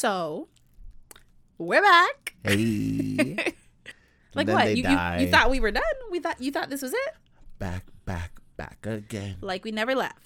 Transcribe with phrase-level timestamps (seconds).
[0.00, 0.48] So
[1.58, 2.34] we're back.
[2.42, 3.36] Hey.
[4.34, 4.74] Like what?
[4.74, 5.82] You, you you thought we were done?
[6.10, 7.14] We thought you thought this was it?
[7.58, 9.36] back, back, back again.
[9.42, 10.16] Like we never left.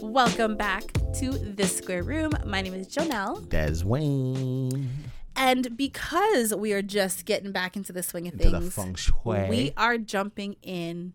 [0.00, 0.84] Welcome back
[1.18, 2.32] to the Square Room.
[2.46, 4.88] My name is Jonel, Des Wayne.
[5.36, 8.94] And because we are just getting back into the swing of Into the things, feng
[8.94, 9.48] shui.
[9.48, 11.12] we are jumping in.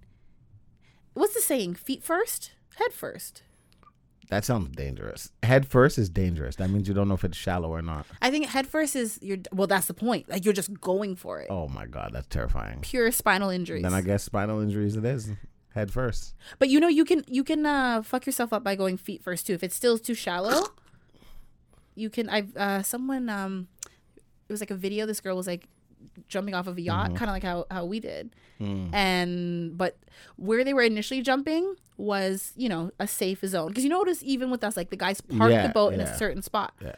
[1.14, 1.76] What's the saying?
[1.76, 3.44] Feet first, head first.
[4.30, 5.32] that sounds dangerous.
[5.44, 6.56] Head first is dangerous.
[6.56, 8.06] That means you don't know if it's shallow or not.
[8.22, 9.68] I think head first is your well.
[9.68, 10.30] That's the point.
[10.30, 11.48] Like you're just going for it.
[11.50, 12.80] Oh my god, that's terrifying.
[12.82, 13.84] Pure spinal injuries.
[13.84, 15.32] Then I guess spinal injuries it is.
[15.74, 16.34] Head first.
[16.60, 19.48] but you know you can you can uh, fuck yourself up by going feet first
[19.48, 19.54] too.
[19.54, 20.64] If it's still too shallow,
[21.96, 22.30] you can.
[22.30, 23.68] I've uh, someone um,
[24.52, 25.06] it was like a video.
[25.06, 25.68] This girl was like
[26.28, 28.36] jumping off of a yacht, kind of like how how we did.
[28.94, 29.98] And but
[30.36, 34.52] where they were initially jumping was you know a safe zone because you notice even
[34.52, 36.74] with us like the guys parked Yeah, the boat in a certain spot.
[36.82, 36.96] Yeah.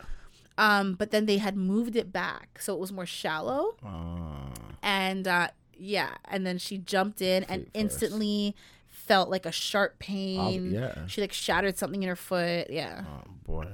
[0.57, 3.75] Um, but then they had moved it back so it was more shallow.
[3.85, 4.49] Uh,
[4.81, 5.47] and uh
[5.77, 7.71] yeah and then she jumped in and first.
[7.73, 8.55] instantly
[8.89, 11.07] felt like a sharp pain yeah.
[11.07, 13.67] she like shattered something in her foot yeah oh boy.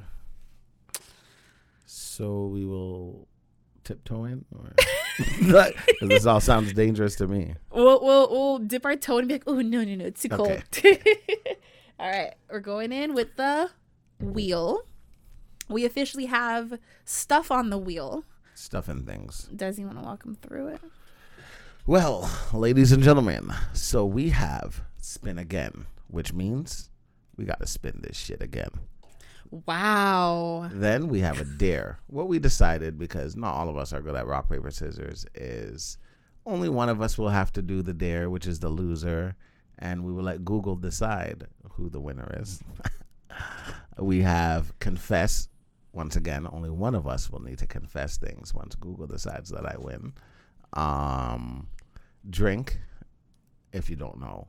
[1.85, 3.28] So we will
[3.89, 4.73] tiptoe in, or
[5.51, 7.55] 'Cause this all sounds dangerous to me.
[7.73, 10.29] we'll, we'll we'll dip our toe and be like oh no no no it's too
[10.29, 10.61] cold
[11.99, 13.69] all right we're going in with the
[14.19, 14.83] wheel
[15.67, 18.23] we officially have stuff on the wheel
[18.53, 19.49] Stuff and things.
[19.55, 20.81] does he want to walk him through it
[21.87, 26.89] Well, ladies and gentlemen, so we have spin again, which means
[27.35, 28.69] we got to spin this shit again.
[29.51, 31.99] Wow Then we have a dare.
[32.07, 35.97] What we decided, because not all of us are good at rock, paper, scissors, is
[36.45, 39.35] only one of us will have to do the dare, which is the loser,
[39.77, 42.61] and we will let Google decide who the winner is.
[43.97, 45.47] we have confess.
[45.91, 49.65] Once again, only one of us will need to confess things once Google decides that
[49.65, 50.13] I win.
[50.73, 51.67] Um,
[52.29, 52.79] drink,
[53.73, 54.47] if you don't know,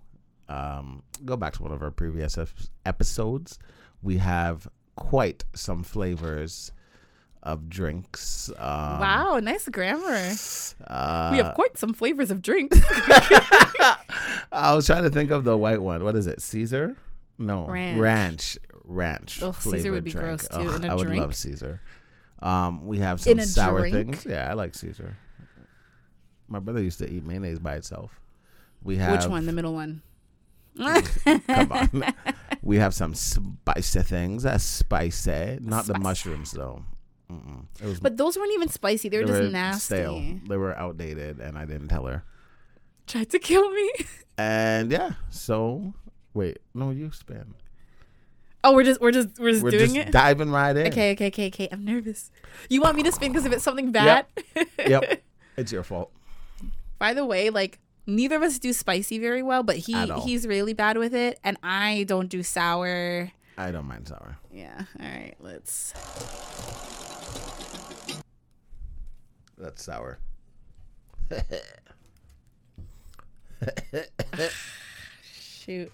[0.50, 2.36] um, go back to one of our previous
[2.84, 3.58] episodes.
[4.02, 4.68] We have
[5.00, 6.70] quite some flavors
[7.42, 8.50] of drinks.
[8.58, 10.32] Um, wow nice grammar
[10.86, 12.78] Uh, we have quite some flavors of drinks
[14.52, 16.04] I was trying to think of the white one.
[16.04, 16.40] What is it?
[16.42, 16.96] Caesar?
[17.38, 17.98] No, Ranch.
[17.98, 18.58] ranch.
[18.84, 19.42] Ranch.
[19.42, 20.26] Ugh, Caesar would be drink.
[20.26, 21.22] gross, too, Ugh, in a I would drink.
[21.22, 21.80] love Caesar.
[22.42, 23.92] Um, we have some sour drink?
[24.20, 24.26] things.
[24.26, 25.16] Yeah, I like Caesar.
[26.48, 28.20] My brother used to eat mayonnaise by itself.
[28.82, 30.02] We have which one the middle one
[30.76, 32.04] Come on.
[32.62, 34.42] we have some spicy things.
[34.44, 35.58] That's spicy.
[35.60, 36.84] Not the mushrooms though.
[37.82, 39.08] Was But those weren't even spicy.
[39.08, 39.94] They were they just were nasty.
[39.94, 40.38] stale.
[40.48, 42.24] They were outdated, and I didn't tell her.
[43.06, 43.90] Tried to kill me.
[44.38, 45.92] And yeah, so
[46.34, 47.54] wait, no, you spin.
[48.64, 50.12] Oh, we're just we're just we're just We're doing just it.
[50.12, 50.86] diving right in.
[50.88, 51.68] Okay, okay, okay, okay.
[51.70, 52.30] I'm nervous.
[52.68, 54.26] You want me to spin because if it's something bad?
[54.78, 55.22] Yep,
[55.56, 56.10] it's your fault.
[56.98, 60.72] By the way, like neither of us do spicy very well, but he he's really
[60.72, 63.32] bad with it, and I don't do sour.
[63.56, 64.38] I don't mind sour.
[64.52, 64.84] Yeah.
[65.00, 65.34] All right.
[65.40, 65.92] Let's.
[69.58, 70.18] That's sour.
[75.32, 75.92] Shoot.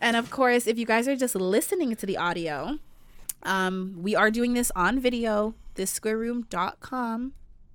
[0.00, 2.78] And of course, if you guys are just listening to the audio,
[3.42, 7.32] um, we are doing this on video, thissquareroom.com.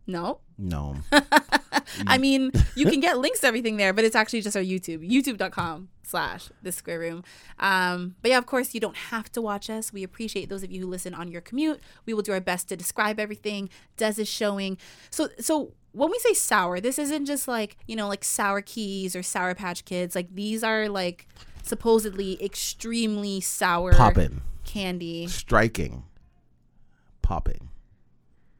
[0.07, 0.39] No.
[0.57, 0.95] No.
[2.07, 5.07] I mean, you can get links to everything there, but it's actually just our YouTube,
[5.09, 7.23] youtube.com slash the square room.
[7.59, 9.93] Um, but yeah, of course, you don't have to watch us.
[9.93, 11.79] We appreciate those of you who listen on your commute.
[12.05, 13.69] We will do our best to describe everything.
[13.97, 14.77] Des is showing.
[15.09, 19.15] So, so when we say sour, this isn't just like, you know, like sour keys
[19.15, 20.15] or sour patch kids.
[20.15, 21.27] Like these are like
[21.63, 24.41] supposedly extremely sour Popping.
[24.65, 25.27] candy.
[25.27, 26.03] Striking.
[27.21, 27.69] Popping.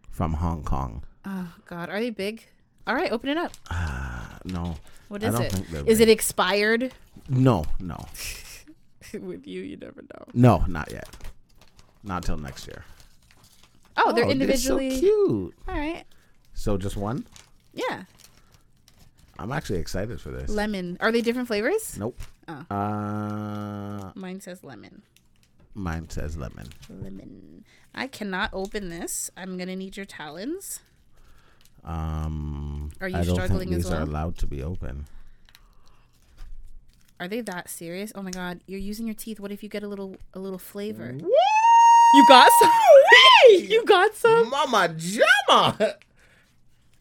[0.09, 1.03] From Hong Kong.
[1.25, 2.47] Oh God, are they big?
[2.89, 3.51] All right, open it up.
[4.45, 4.75] No.
[5.09, 5.53] What is it?
[5.88, 6.91] Is it expired?
[7.30, 8.03] No, no.
[9.13, 10.25] With you, you never know.
[10.33, 11.07] No, not yet.
[12.03, 12.83] Not till next year.
[13.95, 14.89] Oh, they're Oh, individually.
[14.89, 15.56] so cute.
[15.68, 16.03] All right.
[16.56, 17.27] So just one?
[17.75, 18.06] Yeah.
[19.38, 20.50] I'm actually excited for this.
[20.50, 20.97] Lemon.
[21.00, 21.95] Are they different flavors?
[21.95, 22.19] nope.
[22.47, 22.65] Oh.
[22.75, 25.03] Uh, Mine says lemon.
[25.75, 26.68] mine says lemon.
[26.89, 27.65] Lemon.
[27.94, 29.30] I cannot open this.
[29.38, 30.80] I'm gonna need your talons.
[31.83, 34.09] Um, Are you I don't struggling think as these are well?
[34.09, 35.05] allowed to be open.
[37.19, 38.11] Are they that serious?
[38.15, 39.39] Oh my god, you're using your teeth.
[39.39, 41.13] What if you get a little a little flavor?
[41.19, 41.29] Woo!
[42.15, 42.71] You got some.
[43.49, 44.49] you got some.
[44.49, 45.95] Mama Jamma.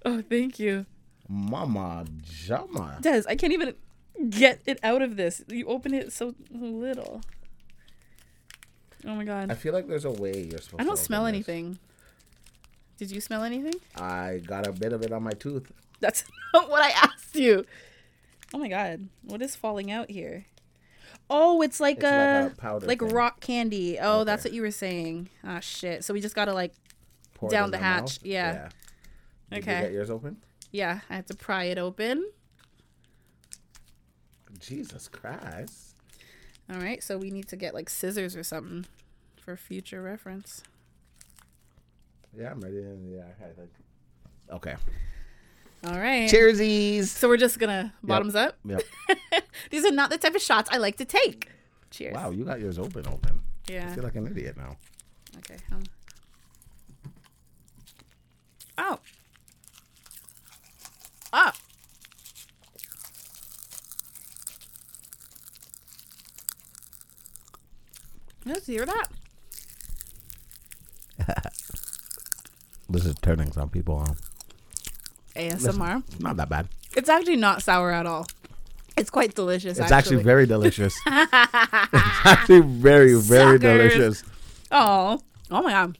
[0.04, 0.86] Oh, thank you.
[1.28, 2.98] Mama Jama.
[3.00, 3.74] Des, I can't even
[4.30, 5.42] get it out of this.
[5.48, 7.20] You open it so little.
[9.06, 9.50] Oh my god.
[9.50, 11.28] I feel like there's a way you're supposed I don't open smell this.
[11.34, 11.78] anything.
[12.98, 13.74] Did you smell anything?
[13.96, 15.70] I got a bit of it on my tooth.
[16.00, 16.24] That's
[16.54, 17.64] not what I asked you.
[18.52, 19.08] Oh my god.
[19.22, 20.44] What is falling out here?
[21.30, 23.08] Oh, it's like It's like a a powder like thing.
[23.10, 23.98] rock candy.
[24.00, 25.28] Oh, that's what you were saying.
[25.44, 26.04] Ah shit.
[26.04, 26.72] So we just gotta like
[27.34, 28.70] Pour it Down the hatch, yeah.
[29.50, 29.76] Did Okay.
[29.76, 30.38] you get yours open?
[30.72, 32.24] yeah, I have to pry it open.
[34.58, 35.94] Jesus Christ.
[36.72, 38.86] All right, so we need to get like scissors or something
[39.40, 40.62] for future reference.
[42.36, 42.76] Yeah, I'm ready.
[42.76, 43.70] Yeah, I think.
[44.50, 44.74] Okay.
[45.84, 46.28] All right.
[46.30, 47.04] Cheersies.
[47.04, 48.56] So we're just gonna bottoms up.
[48.64, 48.82] Yep.
[49.70, 51.48] These are not the type of shots I like to take.
[51.90, 52.14] Cheers.
[52.14, 53.06] Wow, you got yours open.
[53.06, 53.40] Open.
[53.68, 53.94] I Yeah.
[53.94, 54.76] feel like an idiot now.
[55.38, 55.56] Okay.
[55.72, 55.82] Um.
[58.76, 58.98] Oh.
[61.32, 61.50] Oh.
[68.44, 69.08] Let's hear that.
[72.88, 74.16] This is turning some people on.
[75.36, 76.02] ASMR.
[76.20, 76.68] Not that bad.
[76.96, 78.26] It's actually not sour at all.
[78.96, 79.78] It's quite delicious.
[79.78, 80.98] It's actually, very delicious.
[81.06, 81.32] it's
[82.24, 83.60] actually very, very Suckers.
[83.60, 84.24] delicious.
[84.72, 85.20] Oh,
[85.50, 85.98] oh my god!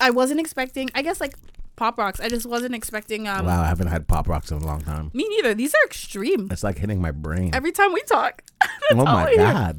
[0.00, 0.88] I wasn't expecting.
[0.94, 1.34] I guess like
[1.76, 2.20] pop rocks.
[2.20, 3.28] I just wasn't expecting.
[3.28, 5.10] Um, Wow, I haven't had Pop Rocks in a long time.
[5.12, 5.52] Me neither.
[5.54, 6.48] These are extreme.
[6.50, 7.50] It's like hitting my brain.
[7.54, 8.42] Every time we talk.
[8.92, 9.74] oh my hear.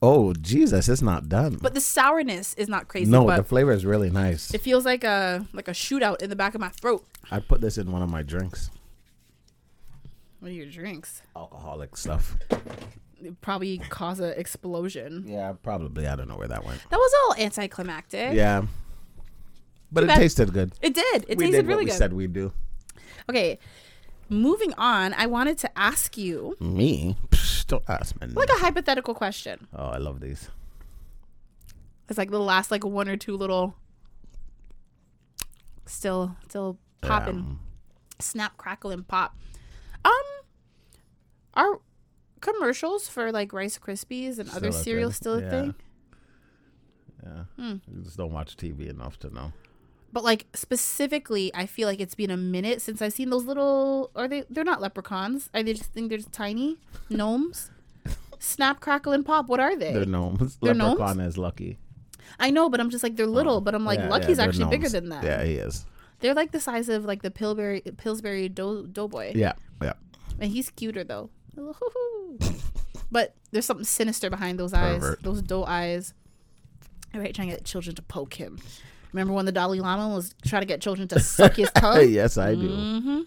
[0.00, 1.58] Oh Jesus, it's not done.
[1.60, 3.10] But the sourness is not crazy.
[3.10, 4.52] no, but the flavor is really nice.
[4.54, 7.04] it feels like a like a shootout in the back of my throat.
[7.30, 8.70] I put this in one of my drinks.
[10.40, 11.22] What are your drinks?
[11.34, 12.36] Alcoholic stuff.
[13.20, 15.24] It probably cause an explosion.
[15.26, 16.06] Yeah, probably.
[16.06, 16.80] I don't know where that went.
[16.90, 18.34] That was all anticlimactic.
[18.34, 18.62] Yeah.
[19.90, 20.18] But it bad.
[20.18, 20.72] tasted good.
[20.80, 21.24] It did.
[21.28, 22.52] It we tasted did really what we said we'd do.
[23.28, 23.58] Okay.
[24.30, 27.16] Moving on, I wanted to ask you Me?
[27.68, 28.26] Don't ask me.
[28.28, 29.68] like a hypothetical question.
[29.76, 30.50] oh, I love these.
[32.08, 33.74] It's like the last like one or two little
[35.86, 37.36] still still popping.
[37.36, 37.60] Um,
[38.20, 39.36] Snap, crackle, and pop.
[40.04, 40.12] Um
[41.54, 41.80] are
[42.40, 45.50] commercials for like Rice Krispies and other cereals still a Yeah.
[45.50, 45.74] thing?
[47.22, 47.44] yeah.
[47.56, 47.74] Hmm.
[47.94, 49.52] You just don't watch TV enough to know.
[50.12, 54.10] But like specifically, I feel like it's been a minute since I've seen those little.
[54.16, 54.44] Are they?
[54.48, 55.50] They're not leprechauns.
[55.52, 56.78] I just think they're just tiny
[57.10, 57.70] gnomes.
[58.38, 59.48] Snap, crackle, and pop.
[59.48, 59.92] What are they?
[59.92, 60.56] They're gnomes.
[60.62, 61.18] They're gnomes?
[61.20, 61.78] Is lucky.
[62.38, 63.56] I know, but I'm just like they're little.
[63.56, 63.60] Oh.
[63.60, 65.24] but I'm like Oh, Yeah, Lucky's yeah, actually bigger than that.
[65.24, 65.84] Yeah, he is.
[66.20, 69.52] They're like the size of like the Pillsbury Pillsbury dough, doughboy, Yeah,
[69.82, 69.92] yeah.
[70.40, 71.30] and he's cuter though.
[73.10, 75.22] but there's something sinister behind those eyes, Pervert.
[75.22, 76.14] those doe eyes.
[77.14, 78.58] All right, trying to get children to poke him.
[79.12, 82.08] Remember when the Dalai Lama was trying to get children to suck his tongue?
[82.08, 82.68] yes, I do.
[82.68, 83.20] Mm-hmm.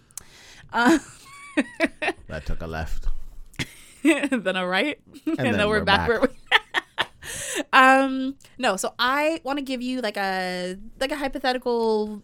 [0.71, 0.99] Uh,
[2.27, 3.07] That took a left.
[4.03, 6.09] then a right, and, then, then we're, we're back.
[6.09, 7.09] back.
[7.73, 8.75] um, no.
[8.75, 12.23] So I want to give you like a like a hypothetical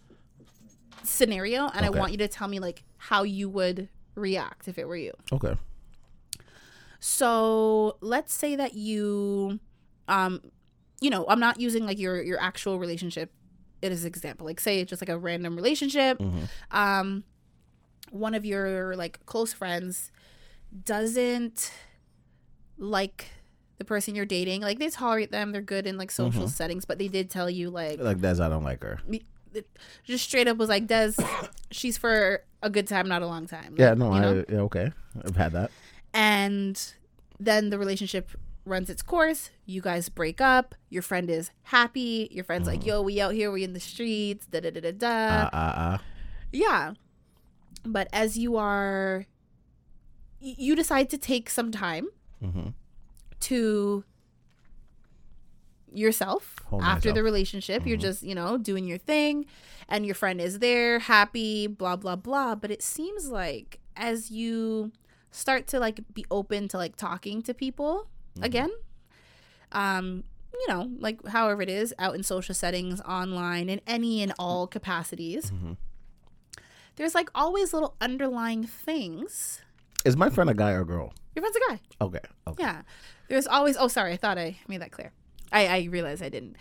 [1.04, 4.88] scenario, and I want you to tell me like how you would react if it
[4.88, 5.12] were you.
[5.32, 5.54] Okay.
[7.00, 9.60] So let's say that you,
[10.08, 10.40] um,
[11.00, 13.30] you know, I'm not using like your your actual relationship
[13.82, 14.46] as an example.
[14.46, 16.18] Like say it's just like a random relationship.
[16.18, 16.48] Mhm.
[16.70, 17.24] Um,
[18.10, 20.10] one of your like close friends
[20.84, 21.72] doesn't
[22.78, 23.26] like
[23.78, 24.62] the person you're dating.
[24.62, 25.52] Like they tolerate them.
[25.52, 26.50] They're good in like social Mhm.
[26.50, 28.98] settings, but they did tell you like Like Des, I don't like her.
[30.04, 31.12] just straight up was like Des,
[31.70, 33.74] she's for a good time, not a long time.
[33.78, 34.44] Yeah, Like, no, I know?
[34.48, 34.92] yeah, okay.
[35.24, 35.70] I've had that.
[36.14, 36.92] and
[37.38, 38.30] then the relationship
[38.68, 43.00] runs its course you guys break up your friend is happy your friend's like yo
[43.02, 45.98] we out here we in the streets da da da da da Uh, uh, uh.
[46.52, 46.92] yeah
[47.84, 49.24] but as you are
[50.40, 52.06] you decide to take some time
[52.42, 52.68] Mm-hmm.
[53.40, 54.04] to
[55.92, 57.24] yourself Hold after the myself.
[57.24, 58.00] relationship you're Mhm.
[58.02, 59.46] just you know doing your thing
[59.88, 64.92] and your friend is there happy blah blah blah but it seems like as you
[65.30, 68.44] start to like be open to like talking to people Mm-hmm.
[68.44, 68.70] again
[69.72, 74.32] um you know like however it is out in social settings online in any and
[74.38, 75.76] all capacities Mhm.
[76.96, 79.60] there's like always little underlying things
[80.04, 81.12] Is my friend a guy or a girl?
[81.34, 82.20] your friend's a guy Okay.
[82.46, 82.62] Okay.
[82.62, 82.82] yeah.
[83.28, 85.12] There's always oh sorry, I thought I made that clear.
[85.52, 86.56] I, I realized I didn't.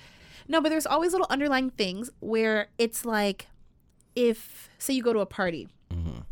[0.49, 3.47] No, but there's always little underlying things where it's like
[4.15, 6.23] if say you go to a party Mhm.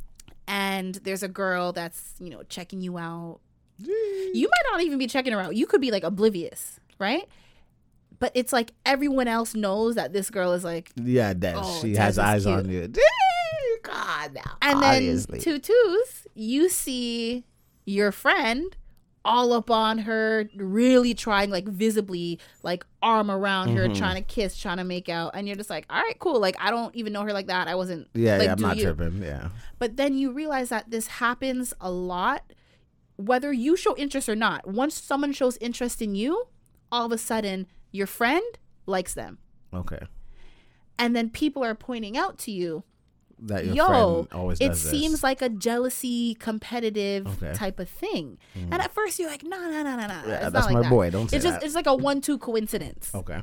[0.47, 3.39] and there's a girl that's, you know, checking you out.
[3.79, 5.55] You might not even be checking her out.
[5.55, 7.23] You could be like oblivious, right?
[8.17, 11.95] but it's like everyone else knows that this girl is like Yeah, that Oh, she
[11.95, 12.59] has eyes cute.
[12.59, 12.87] on you.
[13.83, 15.39] God, now, and then obviously.
[15.39, 17.43] two twos you see
[17.85, 18.75] your friend
[19.25, 23.97] all up on her really trying like visibly like arm around her Mhm.
[23.97, 26.55] trying to kiss trying to make out and you're just like all right cool like
[26.59, 28.83] i don't even know her like that i wasn't yeah, like, yeah, I'm not you?
[28.83, 29.21] tripping.
[29.21, 32.43] Yeah, but then you realize that this happens a lot
[33.17, 36.47] whether you show interest or not once someone shows interest in you
[36.91, 38.43] all of a sudden your friend
[38.85, 39.37] likes them
[39.73, 39.99] okay.
[40.99, 42.83] and then people are pointing out to you
[43.39, 44.91] That your yo friend always it does this.
[44.91, 47.53] seems like a jealousy competitive Okay.
[47.53, 48.69] type of thing Mhm.
[48.71, 50.89] and at first you're like no no no no no yeah, that's like my that.
[50.89, 51.09] boy.
[51.09, 51.65] Don't say it's just that.
[51.65, 53.41] it's like a one-two coincidence okay.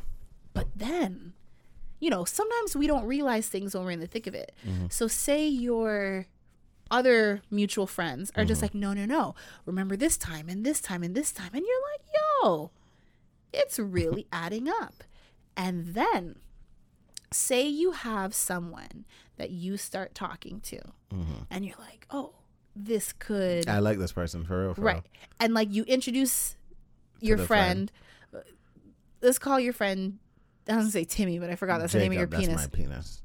[0.54, 1.32] but then
[2.00, 4.52] you know sometimes we don't realize things when we're in the thick of it
[4.90, 6.26] so say your
[6.92, 9.34] other mutual friends are just like no no no.
[9.66, 11.50] Remember this time and this time and this time.
[11.52, 12.02] And you're like
[12.42, 12.70] yo
[13.52, 15.02] it's really adding up.
[15.56, 16.36] And then
[17.32, 19.04] say you have someone
[19.38, 20.76] that you start talking to
[21.12, 21.46] Mhm.
[21.50, 22.34] and you're like oh
[22.76, 24.74] this could I like this person for real.
[24.74, 25.02] For right.
[25.40, 26.56] and like you introduce
[27.20, 27.90] your the friend,
[29.22, 30.18] let's call your friend
[30.68, 32.60] i was gonna say timmy but i forgot that's the name of your Jacob, penis
[32.62, 33.22] That's my penis.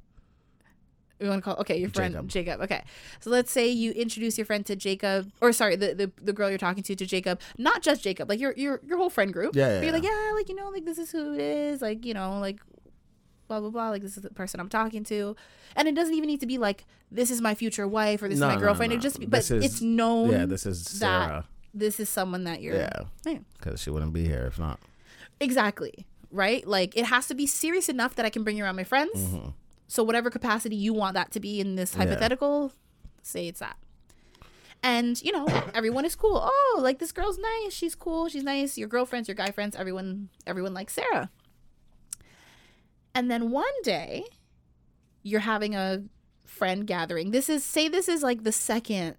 [1.20, 2.28] We want to call okay your friend Jacob.
[2.30, 2.62] jacob.
[2.62, 2.84] okay
[3.20, 6.50] so let's say you introduce your friend to jacob or sorry the, the the girl
[6.50, 9.56] you're talking to to jacob not just jacob like your your your whole friend group
[9.56, 10.10] Yeah, yeah, you're like yeah.
[10.28, 12.60] yeah like you know like this is who it is like you know like
[13.48, 15.36] blah blah blah like this is the person i'm talking to
[15.76, 18.40] and it doesn't even need to be like this is my future wife or this
[18.40, 18.98] No, is my girlfriend no.
[18.98, 21.46] it just but is- it's known Yeah, this is Sarah.
[21.74, 23.38] this is someone that you're Yeah, Yeah.
[23.58, 24.80] because she wouldn't be here if not.
[25.40, 26.06] Exactly.
[26.32, 26.68] Right?
[26.68, 29.14] Like it has to be serious enough that I can bring you around my friends.
[29.16, 29.54] Mhm.
[29.88, 32.00] So whatever capacity you want that to be in this Yeah.
[32.06, 32.72] hypothetical,
[33.24, 33.78] say it's that.
[34.84, 36.40] And you know, everyone is cool.
[36.44, 37.74] Oh, like this girl's nice.
[37.74, 38.30] She's cool.
[38.30, 38.78] She's nice.
[38.78, 41.30] Your girlfriends, your guy friends, everyone everyone likes Sarah.
[43.16, 44.26] And then one day
[45.24, 46.04] you're having a
[46.46, 47.32] friend gathering.
[47.32, 49.16] This is say this is like the second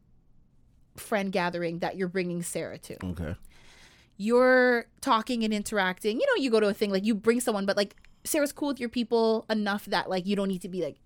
[0.96, 3.36] friend gathering that you're bringing Sarah to Okay.
[4.16, 6.20] you're talking and interacting.
[6.20, 7.96] You know, you go to a thing like you bring someone, but like
[8.28, 10.96] Sarah's cool with your people enough that like you don't need to be like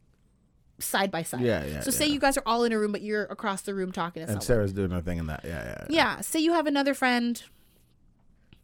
[0.79, 1.41] side by side.
[1.43, 1.81] Yeah, yeah.
[1.81, 2.15] So say yeah.
[2.15, 4.31] you guys are all in a room, but you're across the room talking to and
[4.43, 4.43] someone.
[4.47, 5.43] Sarah's doing her thing in that.
[5.45, 5.87] Yeah, yeah.
[5.89, 6.21] yeah.
[6.21, 7.43] Say you have another friend.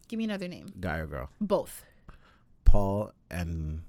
[0.07, 0.73] Give me another name.
[0.79, 1.29] Guy or girl?
[1.39, 1.85] Both.
[2.65, 3.81] Paul and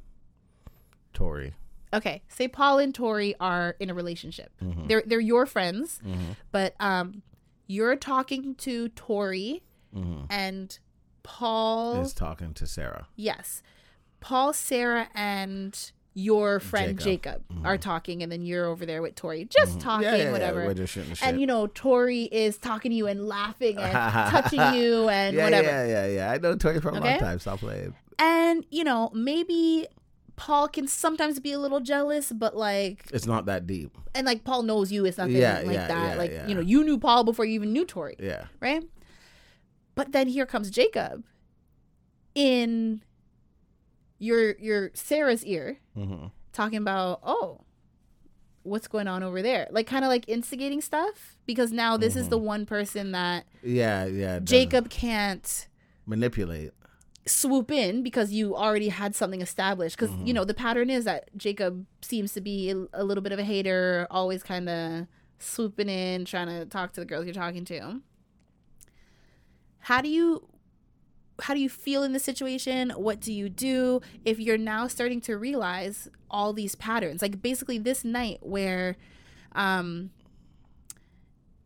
[1.12, 1.54] Tori.
[1.92, 2.22] Okay.
[2.28, 4.52] Say Paul and Tori are in a relationship.
[4.62, 4.86] Mhm.
[4.88, 6.36] They're they're your friends, Mhm.
[6.52, 7.22] but um,
[7.66, 9.62] you're talking to Tori
[9.94, 10.26] Mhm.
[10.30, 10.78] and
[11.22, 12.02] Paul.
[12.02, 13.08] Is talking to Sarah.
[13.16, 13.62] Yes.
[14.20, 15.76] Paul, Sarah, and
[16.12, 17.66] your friend Jacob, Jacob.
[17.66, 20.16] are talking, and then you're over there with Tori, just talking, Mm-hmm.
[20.16, 20.64] yeah, yeah, whatever.
[20.66, 21.22] Yeah, just the shit.
[21.22, 23.92] and you know, Tori is talking to you and laughing and
[24.30, 25.68] touching you and whatever.
[25.68, 26.30] Yeah, yeah, yeah.
[26.32, 27.10] I know Tori for a Okay?
[27.10, 27.38] long time.
[27.38, 27.94] Stop playing.
[28.18, 29.86] And you know, maybe
[30.36, 33.96] Paul can sometimes be a little jealous, but like, It's not that deep.
[34.14, 35.04] and like Paul knows you.
[35.06, 36.10] It's nothing Yeah, like yeah, that.
[36.10, 38.16] yeah, like you know, you knew Paul before you even knew Tori.
[38.18, 38.46] Yeah.
[38.60, 38.82] right?
[39.94, 41.24] But then here comes Jacob
[42.34, 43.02] in
[44.20, 47.62] your your Sarah's ear hmm talking about, "Oh,
[48.62, 52.28] what's going on over there?" Like kind of like instigating stuff because now this is
[52.28, 54.38] the one person that Yeah, yeah.
[54.38, 55.66] Jacob can't
[56.06, 56.70] manipulate.
[57.26, 61.28] swoop in because you already had something established because you know the pattern is that
[61.36, 65.06] Jacob seems to be a, a little bit of a hater, always kind of
[65.38, 68.00] swooping in, trying to talk to the girls you're talking to.
[69.80, 70.46] How do you
[71.42, 72.90] how do you feel in this situation?
[72.90, 77.22] What do you do if you're now starting to realize all these patterns?
[77.22, 78.96] Like basically this night where
[79.52, 80.10] um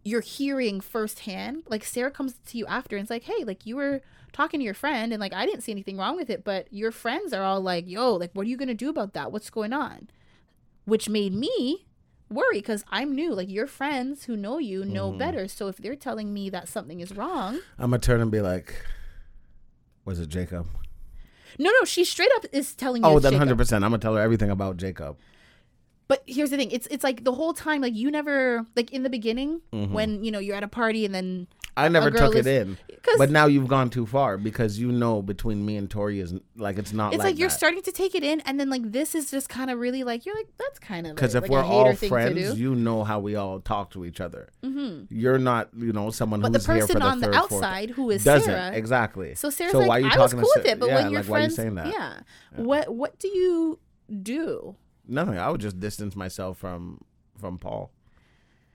[0.06, 3.76] you're hearing firsthand, like Sarah comes to you after and it's like, hey, like you
[3.76, 4.02] were
[4.32, 6.92] talking to your friend and like I didn't see anything wrong with it, but your
[6.92, 9.32] friends are all like, yo, like what are you gonna do about that?
[9.32, 10.10] What's going on?
[10.84, 11.86] Which made me
[12.30, 13.32] worry because I'm new.
[13.32, 15.18] Like your friends who know you know Mhm.
[15.18, 15.48] better.
[15.48, 18.74] So if they're telling me that something is wrong, I'm gonna turn and be like,
[20.04, 20.66] "Was it Jacob?"
[21.58, 23.08] no, no, she straight up is telling you.
[23.08, 23.84] Oh, then hundred percent.
[23.84, 25.16] I'm gonna tell her everything about Jacob.
[26.08, 29.02] But here's the thing: it's it's like the whole time, like you never like in
[29.04, 29.90] the beginning Mhm.
[29.90, 32.78] when you know you're at a party and then I never took is- it in,
[33.18, 36.78] but now you've gone too far because you know between me and Tori is like
[36.78, 37.54] it's not it's like, like, you're that.
[37.56, 40.24] starting to take it in, and then like this is just kind of really like
[40.24, 43.34] you're like that's kind of Because if like we're all friends, you know how we
[43.34, 44.50] all talk to each other.
[44.62, 47.26] hmm You're not, you know, someone But the who's here for person the on the
[47.26, 49.34] third, fourth- outside who is doesn't Sarah, exactly.
[49.34, 50.94] so Sarah's So like, why you I was talking to cool with it, but yeah,
[50.94, 51.86] when your like, why you saying that?
[51.88, 52.20] yeah,
[52.56, 52.60] Yeah.
[52.62, 53.80] what what do you
[54.22, 54.76] do,
[55.08, 55.38] Nothing.
[55.38, 57.00] I would just distance myself from
[57.38, 57.90] from Paul,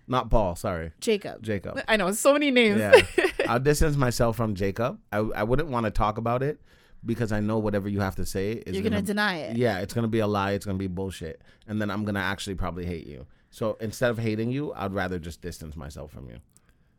[0.09, 0.55] not Paul.
[0.55, 1.41] Sorry, Jacob?
[1.41, 1.81] Jacob.
[1.87, 2.79] I know so many names.
[2.79, 3.01] Yeah.
[3.47, 4.99] I'll distance myself from Jacob.
[5.11, 6.59] I I wouldn't want to talk about it
[7.05, 9.57] because I know whatever you have to say is You're gonna deny it.
[9.57, 10.51] Yeah, it's gonna be a lie.
[10.51, 13.25] It's gonna be bullshit, and then I'm gonna actually probably hate you.
[13.51, 16.37] So instead of hating you, I'd rather just distance myself from you.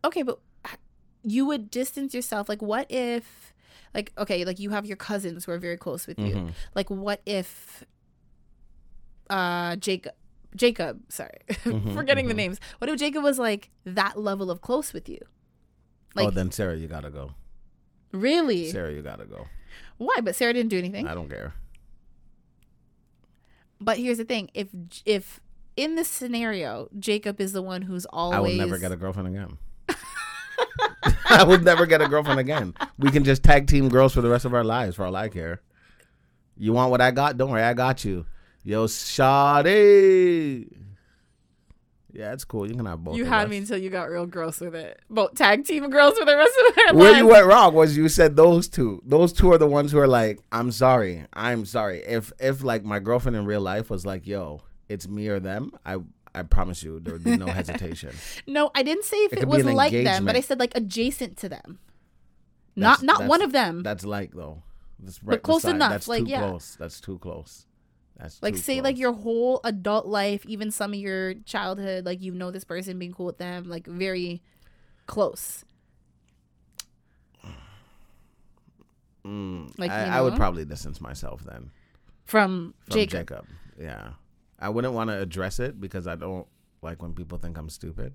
[0.04, 0.38] Okay, but
[1.22, 2.48] you would distance yourself.
[2.48, 3.52] Like, what if,
[3.94, 6.34] like, okay, like you have your cousins who are very close with you.
[6.34, 6.52] Mhm.
[6.74, 7.84] Like, what if,
[9.28, 10.12] uh, Jacob,
[10.56, 12.58] Jacob, sorry, Mm-hmm, forgetting the names.
[12.78, 15.18] What if Jacob was like that level of close with you?
[16.16, 17.32] oh, then Sarah, you gotta go.
[18.12, 18.70] really?
[18.70, 19.46] Sarah, you gotta go.
[19.98, 20.16] Why?
[20.22, 21.06] But Sarah didn't do anything.
[21.06, 21.54] I don't care.
[23.80, 24.68] But here's the thing: if
[25.06, 25.40] if
[25.76, 29.28] in this scenario, Jacob is the one who's always I will never get a girlfriend
[29.28, 29.58] again.
[31.30, 32.74] I would never get a girlfriend again.
[32.98, 35.28] We can just tag team girls for the rest of our lives, for all I
[35.28, 35.62] care.
[36.56, 37.36] You want what I got?
[37.38, 38.26] Don't worry, I got you.
[38.62, 40.66] Yo, Shawty.
[42.12, 42.68] Yeah, it's cool.
[42.68, 43.16] You can have both.
[43.16, 43.50] You had us.
[43.50, 45.00] me until you got real gross with it.
[45.08, 47.18] Both tag team girls for the rest of their Where lives.
[47.18, 49.00] you went wrong was you said those two.
[49.06, 52.00] Those two are the ones who are like, I'm sorry, I'm sorry.
[52.00, 55.70] If if like my girlfriend in real life was like, yo, it's me or them,
[55.86, 55.98] I
[56.34, 58.10] I promise you there would be no hesitation.
[58.46, 60.34] No, I didn't say if It it, was like them, but.
[60.36, 61.78] I said like adjacent to them.
[62.76, 63.84] That's- not not one of them.
[63.84, 64.64] That's like though.
[64.98, 65.76] That's But close beside.
[65.76, 66.40] enough, That's like, too yeah.
[66.40, 66.76] close.
[66.78, 67.66] That's too close.
[68.20, 68.84] That's like say close.
[68.84, 72.98] like your whole adult life, even some of your childhood, like you know this person,
[72.98, 74.42] being cool with them, like very
[75.06, 75.64] close.
[79.24, 81.70] Mm, like, I, you I would probably distance myself then
[82.24, 83.28] From, from Jacob.
[83.28, 83.46] Jacob.
[83.78, 84.12] Yeah,
[84.58, 86.46] I wouldn't want to address it because I don't
[86.82, 88.14] like when people think I'm stupid.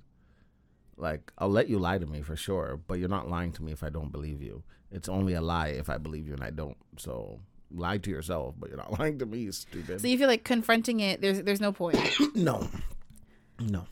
[0.98, 3.72] Like I'll let you lie to me for sure, but you're not lying to me
[3.72, 4.64] if I don't believe you.
[4.92, 6.78] It's only a lie if I believe you and I don't.
[6.98, 7.40] So
[7.72, 10.02] lie to yourself, but you're not lying to me, stupid.
[10.02, 11.22] So you feel like confronting it.
[11.22, 11.98] There's there's no point.
[12.36, 12.68] No.
[13.60, 13.86] No.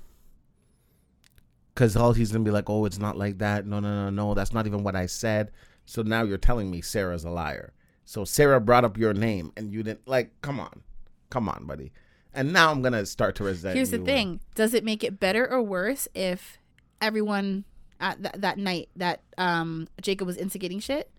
[1.74, 3.66] Because all he's going to be like, oh, it's not like that.
[3.66, 4.34] No, no, no, no.
[4.34, 5.52] That's not even what I said.
[5.86, 7.74] So now you're telling me Sarah's a liar.
[8.06, 10.84] So Sarah brought up your name and you didn't, like, come on.
[11.30, 11.92] Come on, buddy.
[12.34, 14.06] And now I'm going to start to resent Here's the you.
[14.06, 16.58] thing: Does it make it better or worse if
[17.02, 17.64] everyone
[18.00, 21.10] at th- that night that um, Jacob was instigating shit,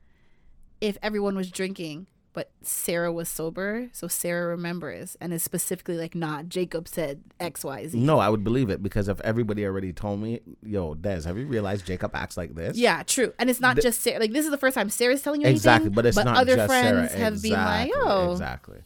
[0.80, 6.14] if everyone was drinking but Sarah was sober, so Sarah remembers and is specifically like,
[6.14, 9.92] "Nah, Jacob said X, Y, Z." No, I would believe it because if everybody already
[9.92, 12.76] told me, yo, Des, have you realized Jacob acts like this?
[12.76, 13.32] Yeah, true.
[13.38, 14.18] And it's not just Sarah.
[14.18, 16.56] Like this is the first time Sarah's telling you Exactly, anything, but it's not other
[16.56, 17.24] just friends Sarah.
[17.24, 18.78] have been like, Exactly, "Oh, exactly."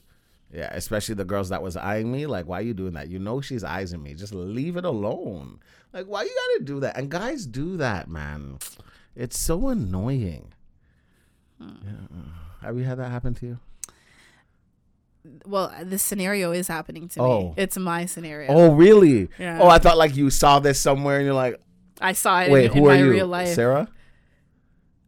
[0.52, 2.26] Yeah, especially the girls that was eyeing me.
[2.26, 3.08] Like, why are you doing that?
[3.08, 4.14] You know she's eyeing me.
[4.14, 5.58] Just leave it alone.
[5.92, 6.96] Like, why you gotta do that?
[6.98, 8.58] And guys do that, man.
[9.16, 10.52] It's so annoying.
[11.60, 11.68] Hmm.
[11.82, 12.22] Yeah.
[12.62, 13.58] Have you had that happen to you?
[15.44, 17.40] well, this scenario is happening to Oh.
[17.48, 17.54] me.
[17.58, 18.48] It's my scenario.
[18.50, 19.28] Oh, really?
[19.38, 19.58] Yeah.
[19.60, 21.60] Oh, I thought like you saw this somewhere and you're like,
[22.00, 23.48] I saw it wait, in, who in are my you, real life.
[23.48, 23.88] Sarah?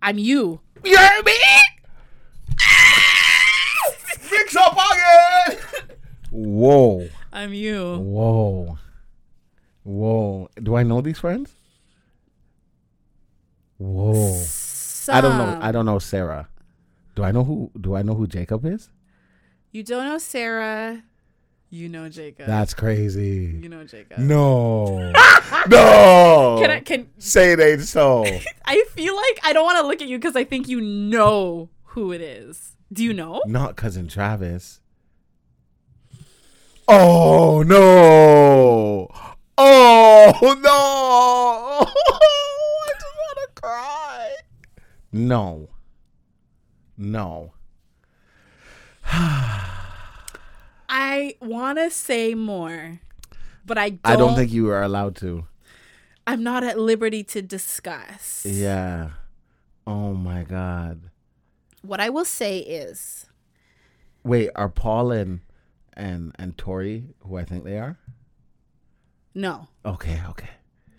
[0.03, 0.61] I'm you.
[0.85, 1.33] you're me?
[4.19, 5.59] Fix up again.
[6.31, 7.09] Whoa.
[7.33, 7.97] I'm you.
[7.99, 8.79] Whoa.
[9.85, 10.51] Whoa.
[10.63, 11.51] Do I know these friends?
[13.79, 14.43] Whoa.
[15.09, 15.59] I don't know.
[15.63, 16.49] I don't know Sarah.
[17.21, 18.89] Do I know who do I know who Jacob is?
[19.73, 21.03] You don't know Sarah.
[21.69, 22.47] You know Jacob.
[22.47, 23.59] That's crazy.
[23.61, 24.21] you know Jacob.
[24.21, 25.13] No.
[25.69, 26.59] no.
[26.63, 26.81] Can I?
[26.81, 28.25] Can say it ain't so?
[28.65, 31.69] I feel like I don't want to look at you because I think you know
[31.93, 32.75] who it is.
[32.91, 33.43] Do you know?
[33.45, 34.81] Not cousin Travis.
[36.89, 39.09] Oh no.
[39.59, 41.87] Oh no.
[41.87, 44.37] I just want to cry.
[45.13, 45.69] No.
[47.01, 47.55] No.
[49.05, 53.01] I want to say more,
[53.65, 54.01] but I don't.
[54.05, 55.47] I don't think you are allowed to.
[56.27, 58.45] I'm not at liberty to discuss.
[58.47, 59.13] Yeah.
[59.87, 61.01] Oh my god.
[61.83, 63.25] What I will say is,
[64.23, 65.41] Wait, are Paul and
[65.95, 67.99] and and Tori who I think they are?
[69.35, 70.51] no, Okay, okay.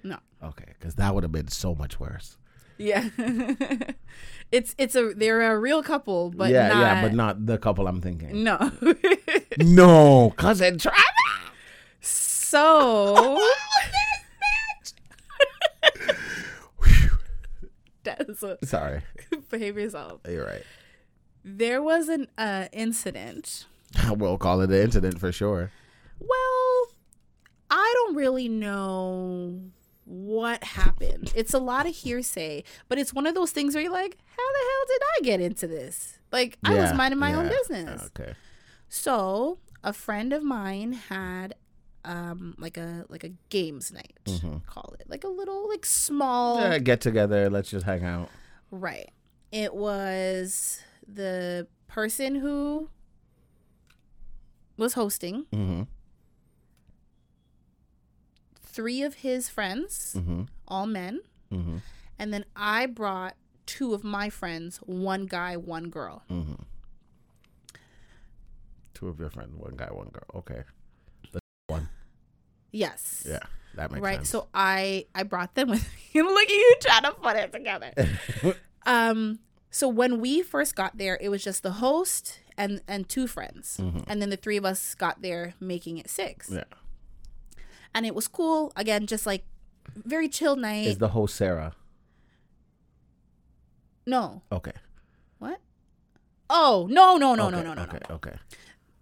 [0.04, 0.18] no.
[0.44, 2.38] Okay, cuz that would have been so much worse.
[2.82, 3.10] Yeah.
[4.52, 7.88] it's it's a they're a real couple, but yeah, not, yeah, but not the couple
[7.88, 8.44] I'm thinking.
[8.44, 8.72] no.
[9.58, 11.02] no, cousin Travis.
[12.02, 13.40] so
[18.04, 19.02] That's a, Sorry.
[19.50, 20.22] behave yourself.
[20.28, 20.64] You're right.
[21.46, 23.66] There was an uh, incident.
[24.10, 25.72] we'll call it an incident for sure.
[26.20, 26.88] Well,
[27.70, 29.62] I don't really know
[30.12, 31.32] what happened.
[31.36, 34.44] It's a lot of hearsay, but it's one of those things where you're like, how
[34.52, 36.20] the hell did I get into this?
[36.34, 38.10] Like, I was minding my own business.
[38.18, 38.34] Okay.
[38.90, 41.56] So a friend of mine had
[42.04, 44.18] um like a like a games night
[44.66, 47.48] call it like a little like small Yeah, get together.
[47.50, 48.30] Let's just hang out.
[48.72, 49.12] right
[49.52, 52.90] it was the person who
[54.78, 55.84] was hosting, Mm-hmm.
[58.72, 60.44] Three of his friends, Mm-hmm.
[60.68, 61.78] all men, Mm-hmm.
[62.20, 66.24] and then I brought two of my friends, one guy, one girl.
[66.30, 66.62] Mm-hmm.
[68.94, 70.24] Two of your friends, one guy, one girl.
[70.36, 70.64] Okay.
[71.32, 71.90] The one.
[72.72, 73.26] Yes.
[73.28, 73.40] Yeah,
[73.76, 74.16] that makes right.
[74.18, 74.34] sense.
[74.34, 74.42] Right.
[74.44, 76.22] So I I brought them with me.
[76.22, 77.92] Look at you trying to put it together.
[78.86, 79.40] um.
[79.74, 83.78] So when we first got there, it was just the host and and two friends,
[83.82, 84.04] Mhm.
[84.08, 86.50] and then the three of us got there, making it six.
[86.52, 86.64] yeah.
[87.94, 88.72] And it was cool.
[88.76, 89.44] Again, just like
[89.96, 90.88] very chill night.
[90.88, 91.74] Is the host Sarah?
[94.06, 94.42] no.
[94.52, 94.74] Okay.
[95.40, 95.60] What?
[96.50, 98.00] Oh no no no no Okay, no no Okay.
[98.10, 98.16] no.
[98.16, 98.34] Okay.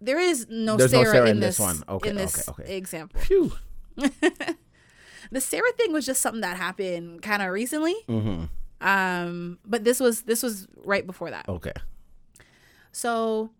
[0.00, 1.82] There is no There's no Sarah, Sarah in, in this, this one.
[1.88, 2.76] Okay, In this okay, okay.
[2.76, 3.20] example.
[3.20, 3.52] Phew.
[5.30, 7.96] the Sarah thing was just something that happened kind of recently.
[8.08, 8.44] Mm-hmm.
[8.86, 11.48] Um, but this was this was right before that.
[11.48, 11.72] Okay.
[12.92, 13.50] So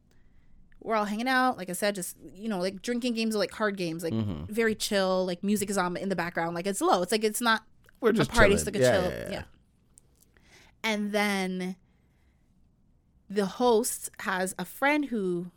[0.82, 3.50] we're all hanging out, like I said, just you know, like drinking games or like
[3.50, 4.48] card games, like Mhm.
[4.48, 5.26] very chill.
[5.26, 7.02] Like music is on in the background, like it's low.
[7.02, 7.64] It's like it's not
[8.00, 8.54] We're just a party.
[8.54, 9.42] It's like a Yeah, chill, yeah, yeah, yeah.
[10.82, 11.76] And then
[13.28, 15.50] the host has a friend who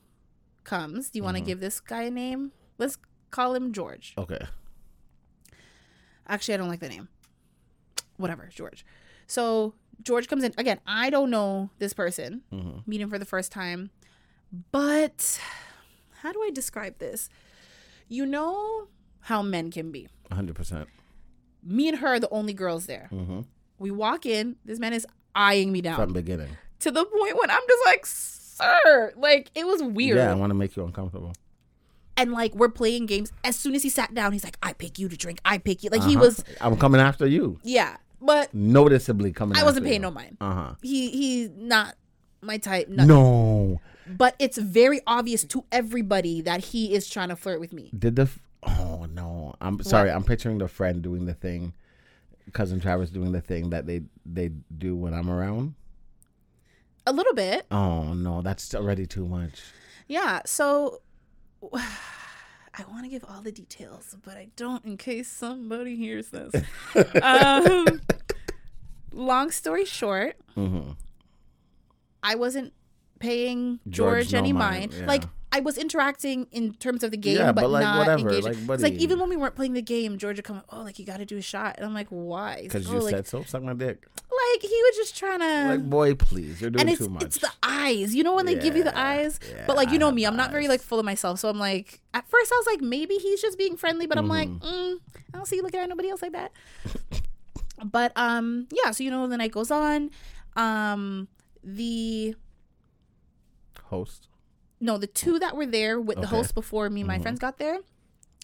[0.66, 1.10] comes.
[1.10, 2.52] Do you want to give this guy a name?
[2.78, 2.98] Let's
[3.32, 4.14] call him George.
[4.18, 4.46] Okay.
[6.28, 7.08] Actually, I don't like the name.
[8.18, 8.86] Whatever, George.
[9.28, 10.80] So George comes in again.
[10.86, 12.44] I don't know this person.
[12.52, 12.80] Mm-hmm.
[12.86, 13.90] Meet him for the first time,
[14.72, 15.40] but
[16.22, 17.30] how do I describe this?
[18.08, 18.88] You know
[19.22, 20.08] how men can be.
[20.32, 20.88] hundred percent.
[21.64, 23.10] Me and her are the only girls there.
[23.12, 23.42] Mm-hmm.
[23.80, 24.58] We walk in.
[24.66, 26.50] This man is eyeing me down From beginning.
[26.82, 30.18] to the point when I'm just like, sir, like it was weird.
[30.18, 31.34] Yeah, I want to make you uncomfortable.
[32.16, 33.32] And like we're playing games.
[33.44, 35.40] As soon as he sat down, he's like, I pick you to drink.
[35.46, 35.90] I pick you.
[35.90, 36.26] Like he Uh-huh.
[36.26, 37.60] was, I'm coming after you.
[37.64, 37.98] yeah.
[38.22, 39.58] But Noticeably coming.
[39.58, 40.08] I wasn't paying you.
[40.08, 40.38] no mind.
[40.40, 40.76] Uh huh.
[40.82, 41.96] He he's not
[42.42, 42.88] my type.
[42.88, 43.08] nothing.
[43.10, 43.82] No.
[44.08, 47.90] But it's very obvious to everybody that he is trying to flirt with me.
[47.98, 48.24] Did the?
[48.24, 49.56] f- Oh no.
[49.62, 50.10] I'm sorry.
[50.12, 51.74] I'm picturing the friend doing the thing,
[52.54, 55.76] cousin Travis doing the thing that they they do when I'm around.
[57.06, 57.66] A little bit.
[57.72, 59.62] Oh no, that's already too much.
[60.08, 60.42] Yeah.
[60.46, 61.02] So
[61.74, 66.54] I want to give all the details, but I don't in case somebody hears this.
[67.22, 68.02] um,
[69.12, 70.92] long story short, Mm-hmm.
[72.24, 72.74] I wasn't
[73.24, 75.02] paying George, George no any mind, mind.
[75.02, 75.08] yeah.
[75.08, 75.24] Like
[75.56, 78.66] I was interacting in terms of the game, Yeah, but, but, like, not whatever, engaging.
[78.66, 80.98] like, it's like even when we weren't playing the game, George would come, oh, like
[80.98, 82.62] you got to do a shot, and I'm like, why?
[82.64, 83.44] Because like, you oh, like, said so.
[83.44, 84.04] Suck my dick.
[84.18, 85.68] like he was just trying to.
[85.70, 87.24] like boy, please, you're doing too much.
[87.24, 88.16] it's the eyes.
[88.16, 89.40] You know when they give you the eyes.
[89.48, 91.40] yeah, but like you I know me, I'm not very like full of myself.
[91.40, 94.28] So I'm like at first I was like maybe he's just being friendly, but I'm
[94.28, 94.60] like Mhm.
[94.60, 94.96] mm,
[95.34, 96.52] I don't see you looking at nobody else like that.
[97.86, 100.10] but um yeah, so you know the night goes on.
[100.56, 101.28] Um
[101.64, 102.36] the
[103.94, 104.28] Host.
[104.80, 106.36] no the two that were there with the Okay.
[106.38, 107.22] host before me and my Mhm.
[107.24, 107.78] friends got there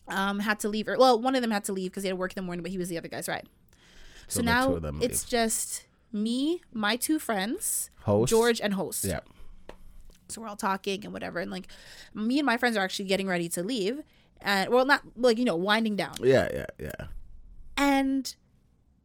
[0.07, 0.87] um had to leave.
[0.87, 2.45] Or, well, one of them had to leave because he had to work in the
[2.47, 3.47] morning, but he was the other guy's ride.
[4.27, 8.29] So, now two of them it's just me, my two friends, Host.
[8.29, 9.03] George, and host.
[9.05, 9.19] Yeah.
[10.29, 11.39] So we're all talking and whatever.
[11.39, 11.67] And like
[12.13, 14.01] me and my friends are actually getting ready to leave.
[14.41, 16.15] And well not like, you know, winding down.
[16.23, 16.47] Yeah.
[16.53, 16.65] Yeah.
[16.79, 17.07] Yeah.
[17.77, 18.35] And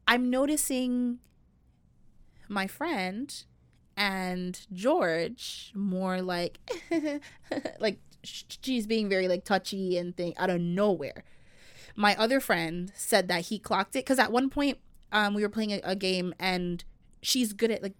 [0.06, 1.18] I'm noticing
[2.48, 3.44] my friend
[3.96, 6.58] and George more like
[7.80, 11.24] like she's being very like touchy and thing out of nowhere.
[11.96, 14.78] My other friend said that he clocked it because at one point
[15.12, 16.82] um we were playing a, a game and
[17.22, 17.94] she's good at like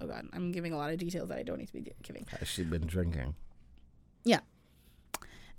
[0.00, 2.26] oh god I'm giving a lot of details that I don't need to be giving.
[2.38, 3.34] Has she been drinking?
[4.24, 4.40] Yeah.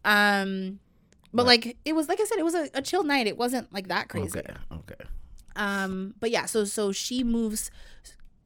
[0.05, 0.79] Um,
[1.33, 1.65] but Right.
[1.65, 3.27] like it was like I said, it was a, a chill night.
[3.27, 4.39] It wasn't like that crazy.
[4.39, 4.53] Okay.
[4.71, 5.05] Okay.
[5.55, 7.69] Um, but yeah, so so she moves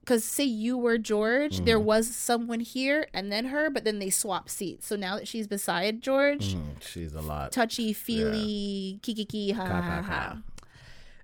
[0.04, 1.84] because say you were George, there Mhm.
[1.86, 4.86] was someone here and then her, but then they swap seats.
[4.88, 7.52] So now that she's beside George, Mm, she's a lot.
[7.54, 10.38] touchy feely, kiki ha ha ha.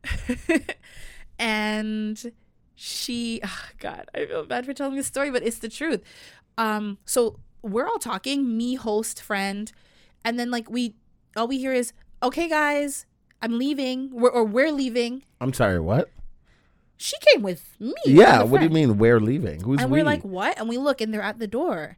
[1.40, 2.32] and
[2.76, 6.02] she, oh God, I feel bad for telling this story, but it's the truth.
[6.58, 9.72] Um, so we're all talking, me, host, friend,
[10.24, 10.96] and then like we,
[11.36, 13.06] all we hear is, "Okay, guys,
[13.42, 15.80] I'm leaving," we're, or "We're leaving." I'm sorry.
[15.80, 16.10] What?
[17.02, 17.94] She came with me.
[18.06, 18.44] Yeah.
[18.44, 18.98] What do you mean?
[18.98, 19.62] We're leaving?
[19.62, 20.00] Who's And we?
[20.00, 21.98] we're like, "What?" And we look, and they're at the door,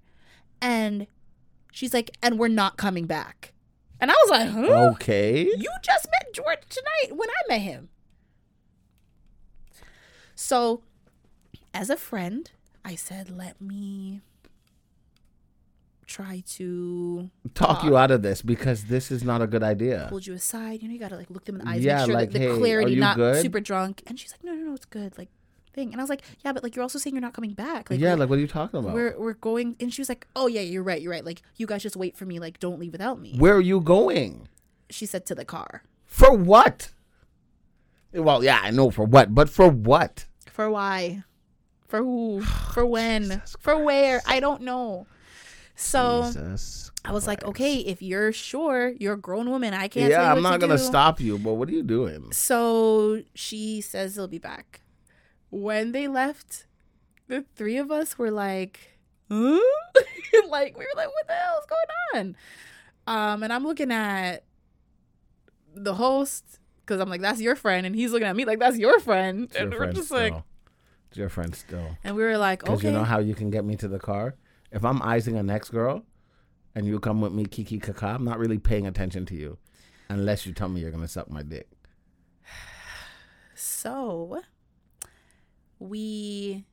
[0.62, 1.08] and
[1.72, 3.52] she's like, "And we're not coming back."
[4.00, 5.44] And I was like, "Huh." okay.
[5.44, 7.90] You just met George tonight when I met him.
[10.36, 10.82] So,
[11.74, 12.50] as a friend,
[12.84, 14.22] I said, let me
[16.12, 20.08] try to Talk you out of this because this is not a good idea.
[20.10, 20.82] hold you aside.
[20.82, 22.40] You know, you gotta like look them in the eyes, Yeah, make sure like, that
[22.40, 23.42] hey, the are clarity, not good?
[23.42, 24.04] super drunk.
[24.08, 25.18] And she's like, no, no, no, it's good.
[25.18, 25.30] Like,
[25.74, 25.92] thing.
[25.92, 27.90] And I was like, yeah, but like you're also saying you're not coming back.
[27.90, 28.94] Like, yeah, like what are you talking about?
[28.94, 29.76] we're we're going.
[29.80, 31.26] And she was like, oh yeah, you're right, you're right.
[31.26, 32.40] Like you guys just wait for me.
[32.40, 33.36] Like don't leave without me.
[33.38, 34.48] Where are you going?
[34.90, 35.84] She said to the car.
[36.06, 36.90] For what?
[38.14, 40.26] Well, yeah, I know for what, but for what?
[40.52, 41.24] For why?
[41.88, 42.42] For who?
[42.74, 43.42] For when?
[43.60, 44.22] For where?
[44.26, 45.08] I don't know.
[45.82, 46.92] So Jesus.
[47.04, 49.74] I was like, okay, if you're sure, you're a grown woman.
[49.74, 50.12] I can't.
[50.12, 50.84] tell Yeah, I'm not to gonna do.
[50.84, 52.32] stop you, but what are you doing?
[52.32, 54.82] So she says they'll be back.
[55.50, 56.68] When they left,
[57.28, 58.98] the three of us were like,
[59.30, 59.60] huh?
[60.50, 62.36] like we were like, what the hell is going on?
[63.08, 64.44] Um, and I'm looking at
[65.74, 68.78] the host because I'm like, that's your friend, and he's looking at me like that's
[68.78, 70.20] your friend, It's your and we're friend just still.
[70.20, 70.34] like,
[71.10, 71.98] It's your friend still.
[72.04, 74.36] and we were like, okay, you know how you can get me to the car?
[74.72, 76.04] If I'm icing a next girl
[76.76, 79.58] and you come with me kiki kaka, I'm not really paying attention to you
[80.10, 81.70] unless you tell me you're gonna suck my dick.
[83.56, 84.42] So
[85.80, 86.66] we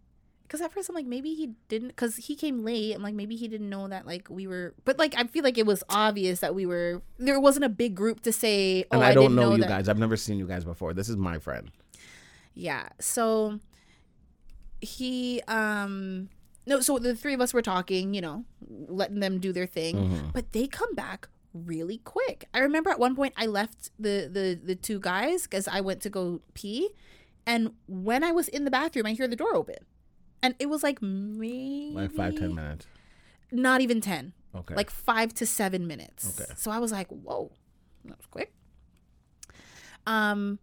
[0.43, 2.95] because at first I'm like maybe he didn't because he came late.
[2.95, 5.59] I'm like maybe he didn't know that like we were, but like I feel like
[5.59, 7.03] it was obvious that we were.
[7.19, 8.85] There wasn't a big group to say.
[8.85, 9.69] Oh, And I, I, don't know, know you that.
[9.69, 9.89] guys.
[9.89, 10.95] I've never seen you guys before.
[10.95, 11.71] This is my friend.
[12.55, 12.89] Yeah.
[13.01, 13.61] So
[14.81, 16.31] he um
[16.68, 16.81] no.
[16.81, 18.14] So the three of us were talking.
[18.14, 18.44] You know,
[19.00, 20.33] letting them do their thing, Mhm.
[20.33, 22.46] but they come back really quick.
[22.54, 26.00] I remember at one point I left the the the two guys because I went
[26.02, 26.90] to go pee,
[27.46, 29.81] and when I was in the bathroom, I hear the door open,
[30.42, 32.87] and it was like maybe Like five, ten minutes.
[33.50, 34.74] not even ten, Okay.
[34.74, 36.38] like five to seven minutes.
[36.40, 36.52] Okay.
[36.57, 37.50] So I was like, whoa,
[38.04, 38.52] that was quick.
[40.07, 40.59] Um,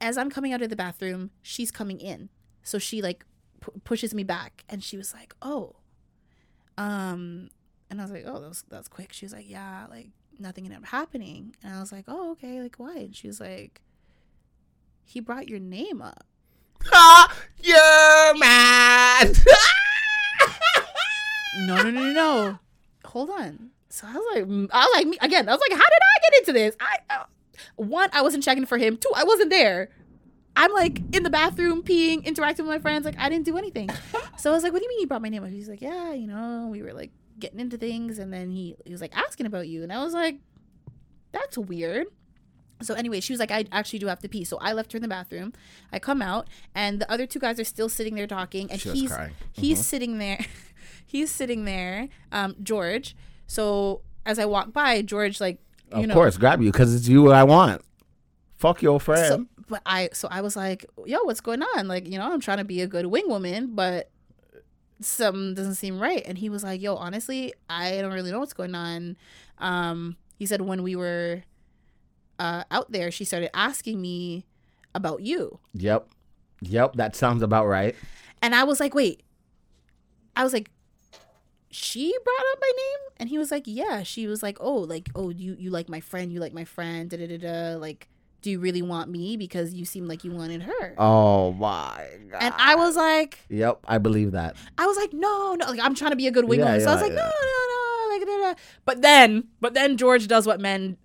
[0.00, 2.28] as I'm coming out of the bathroom, she's coming in,
[2.62, 3.24] so she like
[3.64, 5.76] pu- pushes me back, and she was like, oh,
[6.76, 7.48] um,
[7.90, 9.12] and I was like, oh, that was that's quick.
[9.12, 12.60] She was like, yeah, like nothing ended up happening, and I was like, oh, okay,
[12.60, 12.96] like why?
[12.96, 13.80] And she was like,
[15.04, 16.24] he brought your name up.
[16.92, 19.38] Ah, you're mad.
[21.66, 22.58] no, no, no, no, no.
[23.06, 23.70] Hold on.
[23.88, 25.48] So I was like, mm, I was like, me again.
[25.48, 26.76] I was like, how did I get into this?
[26.80, 27.24] I uh,
[27.76, 28.98] one, I wasn't checking for him.
[28.98, 29.88] Two, I wasn't there.
[30.56, 33.04] I'm like in the bathroom, peeing, interacting with my friends.
[33.04, 33.90] Like I didn't do anything.
[34.36, 35.48] So I was like, what do you mean you brought my name up?
[35.50, 38.92] He's like, yeah, you know, we were like getting into things, and then he he
[38.92, 40.38] was like asking about you, and I was like,
[41.32, 42.08] that's weird.
[42.82, 44.44] So anyway, she was like, I actually do have to pee.
[44.44, 45.52] So I left her in the bathroom.
[45.92, 49.10] I come out, and the other two guys are still sitting there talking, and he's
[49.10, 49.32] crying.
[49.52, 50.44] he's sitting there
[51.06, 53.14] he's sitting there um george
[53.46, 55.58] so as i walk by george like
[55.94, 57.82] you of know course, grab you because it's you I want.
[58.56, 59.46] Fuck your friend.
[59.53, 62.40] so, but i so i was like yo what's going on like you know i'm
[62.40, 64.10] trying to be a good wing woman but
[65.00, 68.52] something doesn't seem right and he was like yo honestly i don't really know what's
[68.52, 69.16] going on
[69.58, 71.42] um he said when we were
[72.38, 74.44] uh out there she started asking me
[74.94, 76.08] about you yep.
[76.68, 76.94] Yep.
[76.96, 77.94] That sounds about right.
[78.42, 79.22] And I was like, wait.
[80.36, 80.70] I was like,
[81.70, 83.14] she brought up my name?
[83.18, 84.02] And he was like, yeah.
[84.02, 87.10] She was like, oh, like, oh, you you like my friend, you like my friend,
[87.10, 87.78] da da da da.
[87.78, 88.08] Like,
[88.44, 89.36] do you really want me?
[89.36, 90.94] Because you seem like you wanted her.
[90.98, 92.42] Oh my god.
[92.42, 94.54] and I was like, Yep, I believe that.
[94.78, 95.66] I was like, no, no.
[95.66, 96.78] Like, I'm trying to be a good wing Yeah.
[96.78, 97.16] So I was like, yeah.
[97.16, 97.28] no, no,
[97.72, 98.14] no.
[98.14, 98.60] Like, da, da.
[98.84, 100.98] But then, but then George does what men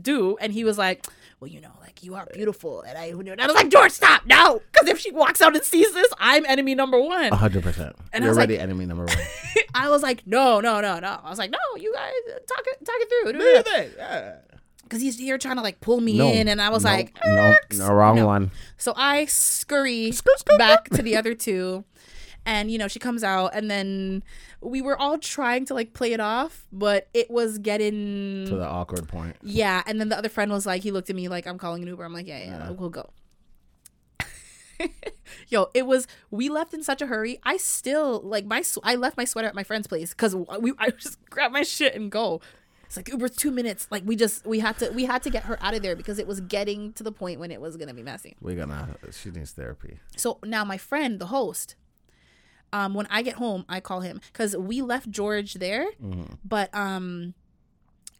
[0.00, 1.04] do, and he was like,
[1.40, 4.24] well, you know, like you are beautiful, and I, and I was like, George, stop,
[4.24, 7.32] no, because if she walks out and sees this, I'm enemy number one.
[7.32, 7.96] Hundred percent.
[8.14, 9.16] And You're was like- already enemy number one.
[9.74, 11.18] I was like, no, no, no, no.
[11.22, 12.12] I was like, no, you guys
[12.46, 13.32] talk it, talk it through.
[13.32, 13.92] Do you think?
[13.98, 14.36] Yeah.
[14.94, 17.18] Because he's here trying to like pull me No, in, and I was no, like,
[17.26, 18.26] no, no, wrong No.
[18.26, 18.52] one.
[18.76, 20.12] So I scurry
[20.56, 21.82] back to the other two,
[22.46, 24.22] and you know she comes out, and then
[24.60, 28.64] we were all trying to like play it off, but it was getting To the
[28.68, 29.34] awkward point.
[29.42, 29.82] yeah.
[29.84, 31.88] And then the other friend was like, he looked at me like, I'm calling an
[31.88, 32.04] Uber.
[32.04, 32.70] I'm like, yeah, yeah, Yeah.
[32.70, 33.10] we'll go.
[35.48, 36.06] Yo, it was.
[36.30, 37.40] We left in such a hurry.
[37.42, 38.62] I still like my.
[38.84, 40.72] I left my sweater at my friend's place because we.
[40.78, 42.40] I just grab my shit and go.
[42.94, 43.88] It's like Uber's two minutes.
[43.90, 46.20] Like we just we had to we had to get her out of there because
[46.20, 48.36] it was getting to the point when it was gonna be messy.
[48.40, 48.96] We're gonna.
[49.10, 49.98] She needs therapy.
[50.16, 51.74] So now my friend, the host,
[52.72, 56.38] um, when I get home, I call him because we left George there, Mhm.
[56.44, 57.34] but um,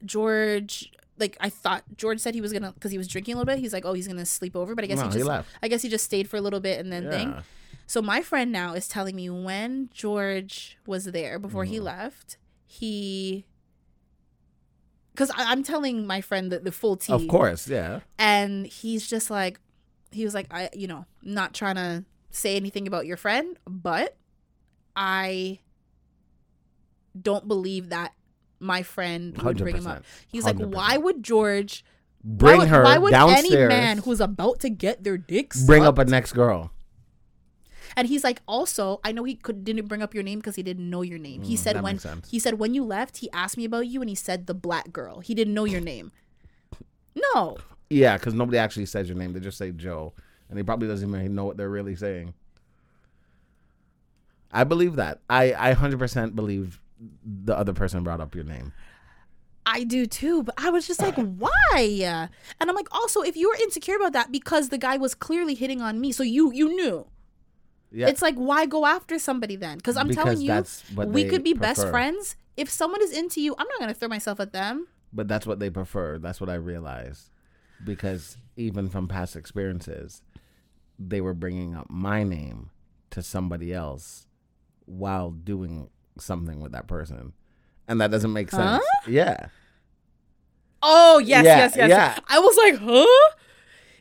[0.04, 3.52] George, like I thought George said he was gonna because he was drinking a little
[3.52, 3.60] bit.
[3.60, 5.48] He's like, oh, he's gonna sleep over, but I guess No, he he just, left.
[5.62, 7.34] I guess he just stayed for a little bit and then thing.
[7.86, 11.82] So my friend now is telling me when George was there before he Mhm.
[11.84, 13.46] left, he.
[15.14, 18.00] Because I'm telling my friend the, the full tea Of course, yeah.
[18.18, 19.60] and he's just like
[20.10, 24.16] he was like i you know not trying to say anything about your friend but
[24.94, 25.58] i
[27.20, 28.12] don't believe that
[28.60, 30.04] my friend would bring him up 100%.
[30.28, 31.84] he's like why would george
[32.22, 33.44] why Bring would, her why would downstairs.
[33.52, 36.70] any man who's about to get their dicks bring sucked- up a next girl.
[37.96, 40.62] And he's like, also, I know he could didn't bring up your name because he
[40.62, 41.42] didn't know your name.
[41.42, 44.08] He Mm, said when he said when you left, he asked me about you and
[44.08, 45.20] he said the black girl.
[45.20, 46.12] He didn't know your name.
[47.14, 47.58] No.
[47.90, 49.32] Yeah, because nobody actually says your name.
[49.32, 50.12] They just say Joe,
[50.48, 52.34] and he probably doesn't even know what they're really saying.
[54.52, 55.20] I believe that.
[55.28, 56.80] I I hundred percent believe
[57.24, 58.72] the other person brought up your name.
[59.66, 62.28] I do too, but I was just like, why?
[62.60, 65.54] And I'm like, also, if you were insecure about that because the guy was clearly
[65.54, 67.06] hitting on me, so you you knew.
[67.94, 69.76] Yeah, It's like, why go after somebody then?
[69.78, 70.64] Because I'm telling you,
[70.96, 72.36] we could be best friends.
[72.56, 74.88] If someone is into you, I'm not gonna throw myself at them.
[75.12, 76.18] but that's what they prefer.
[76.18, 77.30] That's what I realized
[77.84, 80.22] because even from past experiences,
[80.98, 82.70] they were bringing up my name
[83.10, 84.26] to somebody else
[84.86, 87.32] while doing something with that person,
[87.86, 88.82] and that doesn't make sense.
[88.84, 89.10] Huh?
[89.10, 89.46] Yeah.
[90.82, 91.88] Oh yes, Yeah, yes, yes.
[91.88, 92.18] yeah.
[92.28, 93.34] I was like, huh?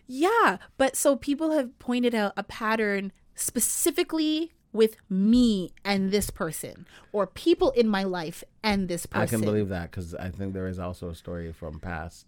[0.06, 6.88] Yeah, but so people have pointed out a pattern specifically with me and this person,
[7.12, 9.22] or people in my life and this person.
[9.22, 12.26] I can believe that because I think there is also a story from past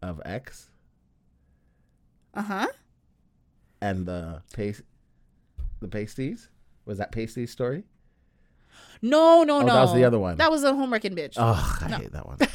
[0.00, 0.70] of X
[2.34, 2.66] Uh huh.
[3.82, 4.82] and the paste,
[5.80, 6.48] the pasties.
[6.86, 7.84] Was that pasties story?
[9.02, 9.74] No, no, Oh, no.
[9.74, 10.38] that was the other one.
[10.38, 11.34] That was a homewrecking bitch.
[11.36, 11.96] Oh, I No.
[11.98, 12.38] hate that one.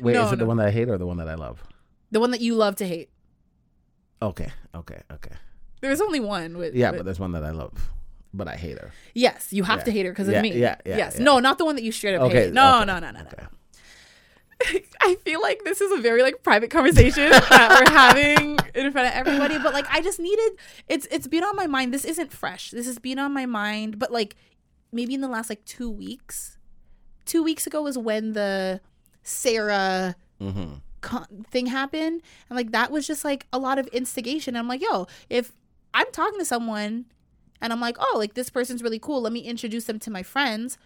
[0.00, 1.62] Wait, No, is it the one that I hate or the one that I love?
[2.10, 3.10] the one that you love to hate.
[4.22, 5.34] Okay, okay, okay.
[5.80, 6.74] There was only one with.
[6.74, 7.90] Yeah, with- but there's one that I love,
[8.34, 8.90] but I hate her.
[9.14, 9.84] yes, you have Yeah.
[9.84, 10.52] to hate her because Yeah, of me.
[10.52, 11.24] yeah, yeah, Yes, yeah.
[11.24, 12.52] no, not the one that you straight up Okay, hate.
[12.52, 13.26] No, okay, no, no, no, no.
[13.26, 13.46] okay.
[15.00, 19.08] I feel like this is a very like private conversation that we're having in front
[19.08, 20.52] of everybody, but like I just needed
[20.86, 21.94] it's it's been on my mind.
[21.94, 22.70] This isn't fresh.
[22.70, 24.36] This has been on my mind, but like
[24.92, 26.58] maybe in the last like 2 weeks.
[27.24, 28.80] 2 weeks ago was when the
[29.22, 30.74] Sarah Mm-hmm.
[31.02, 34.56] con- thing happened and like that was just like a lot of instigation.
[34.56, 35.52] I'm like, "Yo, if
[35.94, 37.06] I'm talking to someone
[37.60, 39.20] and I'm like, "Oh, like this person's really cool.
[39.22, 40.78] Let me introduce them to my friends."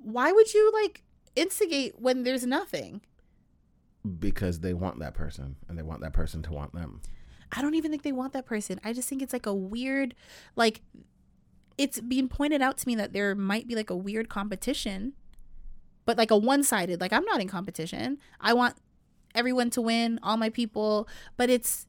[0.00, 1.02] Why would you like
[1.34, 3.00] instigate when there's nothing?
[4.18, 7.00] Because they want that person, and they want that person to want them.
[7.50, 8.80] I don't even think they want that person.
[8.84, 10.14] I just think it's like a weird,
[10.54, 10.80] like,
[11.78, 15.12] it's being pointed out to me that there might be like a weird competition,
[16.04, 18.18] but like a one sided, like, I'm not in competition.
[18.40, 18.76] I want
[19.34, 21.85] everyone to win, all my people, but it's,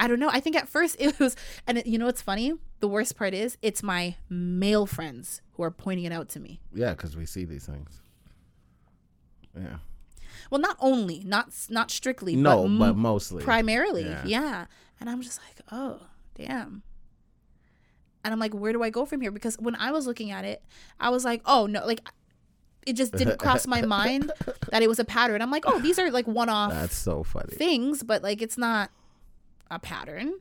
[0.00, 0.30] I don't know.
[0.32, 1.36] I think at first it was,
[1.66, 2.54] and it, you know what's funny?
[2.80, 6.60] The worst part is it's my male friends who are pointing it out to me.
[6.74, 8.00] Yeah, because we see these things.
[9.56, 9.76] Yeah.
[10.50, 13.44] Well, not only, not not strictly, No, but, but mostly.
[13.44, 14.22] primarily Yeah.
[14.24, 14.66] yeah.
[15.00, 16.00] and i'm just like oh
[16.34, 16.82] damn
[18.24, 20.44] and i'm like where do i go from here because when i was looking at
[20.44, 20.62] it
[20.98, 22.00] i was like oh no like
[22.86, 24.30] it just didn't cross my mind
[24.70, 27.54] that it was a pattern i'm like oh these are like one-off That's so funny.
[27.56, 28.90] things but like it's not
[29.70, 30.32] a pattern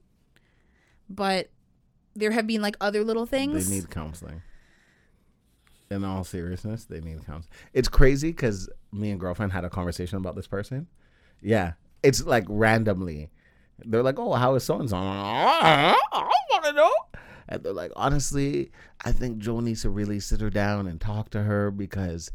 [1.09, 1.49] but
[2.15, 4.41] there have been like other little things They need counseling.
[5.89, 7.51] In all seriousness, they need counseling.
[7.73, 10.87] It's crazy because me and girlfriend had a conversation about this person.
[11.41, 13.31] Yeah, it's like randomly.
[13.79, 15.95] They're like, "Oh, how is so and so?" I
[16.51, 16.91] want to know.
[17.47, 18.71] And they're like, "Honestly,
[19.03, 22.31] I think Joe needs to really sit her down and talk to her because."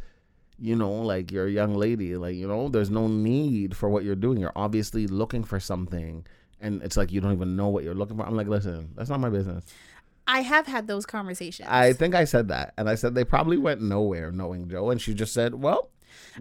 [0.57, 4.05] You know, like you're a young lady, like, you know, there's no need for what
[4.05, 4.39] you're doing.
[4.39, 6.25] You're obviously looking for something,
[6.61, 8.27] and it's like you don't even know what you're looking for.
[8.27, 9.65] I'm like, listen, that's not my business.
[10.27, 13.59] i have had those conversations I think I said that, and I said they probably
[13.59, 15.91] went nowhere knowing Joe, and she just said, "Well,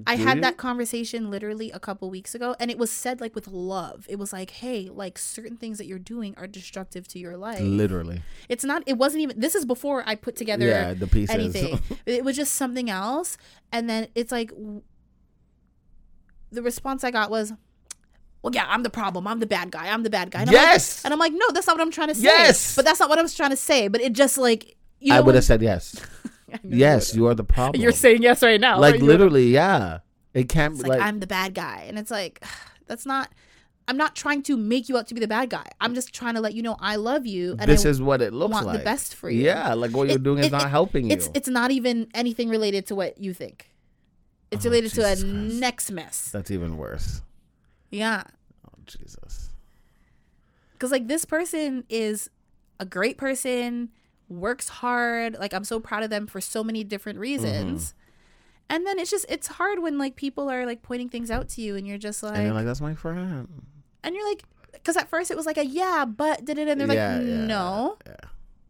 [0.08, 3.36] I had you?" that conversation literally a couple weeks ago, and it was said like
[3.36, 4.06] with love.
[4.10, 7.62] It was like, "Hey, like certain things that you're doing are destructive to your life."
[7.62, 8.84] literally, It's not.
[8.86, 9.40] It wasn't even.
[9.40, 11.80] This is before I put together yeah, the pieces." anything.
[12.06, 13.38] it was just something else,
[13.72, 14.52] and then it's like
[16.54, 17.54] the response I got was,
[18.44, 19.26] "Well, yeah, I'm the problem.
[19.28, 19.90] I'm the bad guy.
[19.90, 21.82] I'm the bad guy." And I'm like- yes, and I'm like, "No, that's not what
[21.82, 22.76] I'm trying to say." Yes!
[22.76, 23.88] but that's not what I was trying to say.
[23.88, 25.96] But it just like you know, I would have said yes.
[26.64, 27.82] You Yes, you are the problem.
[27.82, 28.80] You're saying yes right now.
[28.80, 30.00] like literally, yeah.
[30.36, 32.44] It can't like, like, I'm the bad guy, and it's like
[32.88, 33.30] that's not.
[33.88, 35.66] I'm not trying to make you out to be the bad guy.
[35.82, 38.22] I'm just trying to let you know I love you and this I is what
[38.22, 38.78] it looks want like.
[38.78, 39.44] the best for you.
[39.44, 41.32] Yeah, like what you're It- doing is not it- helping It's you.
[41.36, 43.70] it's not even anything related to what you think.
[44.52, 45.26] It's Oh, related to a Christ.
[45.26, 46.30] next mess.
[46.32, 47.22] That's even worse.
[47.94, 48.24] Yeah,
[48.68, 49.50] Oh Jesus.
[50.74, 52.30] because like this person is
[52.80, 53.90] a great person,
[54.30, 55.38] works hard.
[55.40, 57.90] Like I'm so proud of them for so many different reasons.
[57.90, 57.98] Mm-hmm.
[58.70, 61.62] And then it's just it's hard when like people are like pointing things out to
[61.62, 63.48] you, and you're just like, and you're like, that's my friend.
[64.04, 66.80] and you're like, because at first it was like a yeah, but did it, and
[66.82, 67.98] they're like, Yeah, yeah, no.
[68.06, 68.16] Yeah.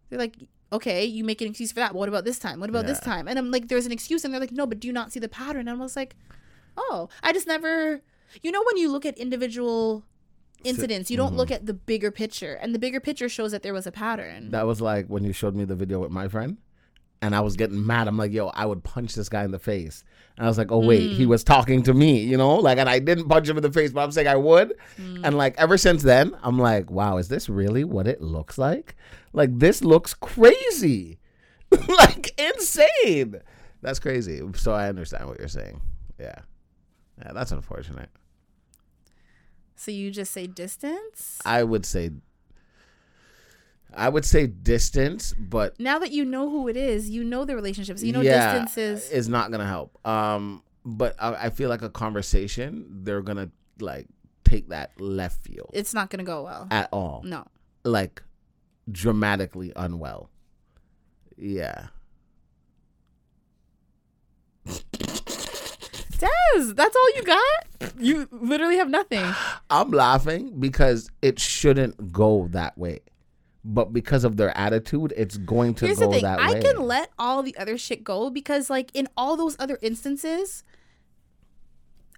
[0.09, 0.36] They're like,
[0.71, 1.95] okay, you make an excuse for that.
[1.95, 2.59] What about this time?
[2.59, 3.28] What about this time?
[3.28, 5.19] And I'm like, there's an excuse, and they're like, no, but do you not see
[5.19, 5.61] the pattern?
[5.67, 6.15] And I was like,
[6.76, 8.01] oh, I just never.
[8.41, 10.03] You know when you look at individual
[10.63, 11.11] incidents.
[11.11, 11.38] You don't mm-hmm.
[11.38, 14.51] look at the bigger picture, and the bigger picture shows that there was a pattern.
[14.51, 16.57] That was like when you showed me the video with my friend,
[17.21, 18.07] and I was getting mad.
[18.07, 20.03] I'm like, yo, I would punch this guy in the face.
[20.38, 21.15] And I was like, oh wait, Mm.
[21.15, 23.71] he was talking to me, you know, like, and I didn't punch him in the
[23.71, 24.73] face, but I'm saying I would.
[24.97, 25.21] Mm.
[25.23, 28.95] And like ever since then, I'm like, wow, is this really what it looks like?
[29.31, 31.19] Like this looks crazy,
[31.88, 33.36] like insane.
[33.81, 34.41] That's crazy.
[34.55, 35.81] So I understand what you're saying.
[36.19, 36.39] Yeah,
[37.19, 38.09] yeah, that's unfortunate.
[39.76, 41.39] So you just say distance.
[41.45, 42.11] I would say,
[43.95, 47.55] I would say distance, but now that you know who it is, you know the
[47.55, 48.01] relationships.
[48.03, 49.09] You know yeah, distances.
[49.11, 49.97] is not gonna help.
[50.07, 53.49] Um, but I, I feel like a conversation, they're gonna
[53.80, 54.07] like
[54.43, 56.67] take that left field It's not gonna go well.
[56.71, 57.45] at all, No.
[57.84, 58.21] like
[58.91, 60.30] dramatically unwell.
[61.38, 61.88] Yeah,
[66.24, 67.93] Des, that's all you got?
[67.99, 69.26] You literally have nothing.
[69.69, 72.99] I'm laughing because it shouldn't go that way,
[73.65, 76.24] but because of their attitude, it's going to Here's go the thing.
[76.24, 76.59] that I way.
[76.59, 80.63] I can let all the other shit go because like in all those other instances,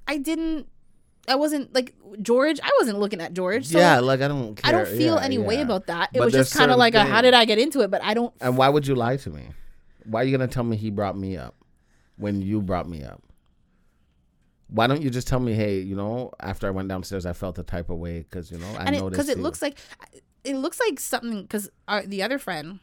[0.08, 0.68] I didn't
[1.28, 3.66] I wasn't like George, I wasn't looking at George.
[3.66, 4.56] So yeah, like I don't.
[4.56, 4.70] Care.
[4.70, 6.10] I don't feel Yeah, any way about that.
[6.14, 7.90] It But was just kind of like a, how did I get into it?
[7.90, 9.48] But I don't And why would you lie to me?
[10.04, 11.56] Why are you gonna tell me he brought me up
[12.18, 13.24] when you brought me up?
[14.68, 17.58] Why don't you just tell me, hey, you know, after I went downstairs, I felt
[17.60, 19.78] a type of way because you know I and noticed because it, you- looks like
[20.44, 21.70] it looks like something because
[22.08, 22.80] the other friend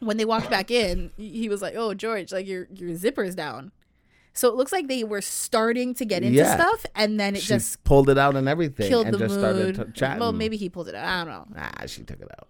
[0.00, 3.72] when they walked back in he was like oh george like your your zipper's down
[4.34, 6.54] so it looks like they were starting to get into Yeah.
[6.54, 9.34] stuff and then it she just pulled it out and everything, killed and the just
[9.36, 9.40] mood
[9.74, 10.20] started t- chatting.
[10.20, 12.46] well maybe he pulled it out i don't know nah, she took it out.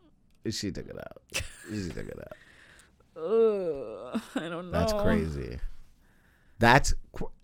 [0.50, 1.22] She took it out.
[1.70, 3.22] She took it out.
[3.22, 5.58] Ugh, i don't know That's crazy.
[6.58, 6.94] That's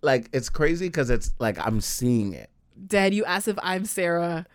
[0.01, 2.49] like it's crazy because it's like I'm seeing it
[2.87, 4.45] dad you asked if i'm sarah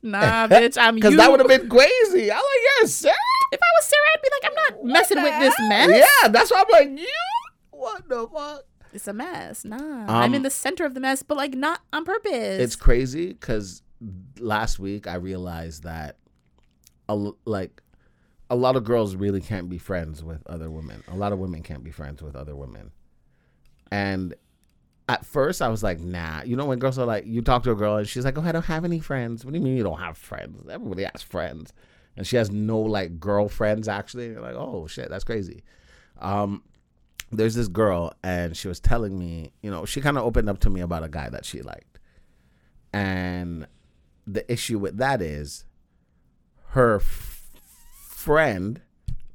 [0.00, 2.30] nah bitch i'm you because that would have been crazy.
[2.30, 2.44] I'm like,
[2.80, 3.14] yes, Sarah.
[3.50, 5.88] if i was sarah i'd be like i'm not messing with this mess
[6.22, 7.08] Yeah, that's why I'm like, you.
[7.72, 8.62] What the fuck?
[8.92, 11.80] it's a mess nah i'm Um, in the center of the mess but like not
[11.92, 13.82] on purpose it's crazy because
[14.38, 16.16] last week I realized that
[17.08, 17.82] a, l- like
[18.50, 21.02] a lot of girls really can't be friends with other women.
[21.08, 22.92] A lot of women can't be friends with other women.
[23.94, 24.34] And
[25.08, 26.42] at first I was like, nah.
[26.42, 28.42] You know when girls are like, you talk to a girl and she's like, oh,
[28.42, 29.44] I don't have any friends.
[29.44, 30.68] What do you mean you don't have friends?
[30.68, 31.72] Everybody has friends.
[32.16, 34.26] And she has no like girlfriends actually.
[34.26, 35.62] You're like, oh shit, that's crazy.
[36.18, 36.64] Um,
[37.30, 40.58] there's this girl and she was telling me, you know, she kind of opened up
[40.60, 42.00] to me about a guy that she liked.
[42.92, 43.68] And
[44.26, 45.66] the issue with that is
[46.70, 47.52] her f-
[48.08, 48.80] friend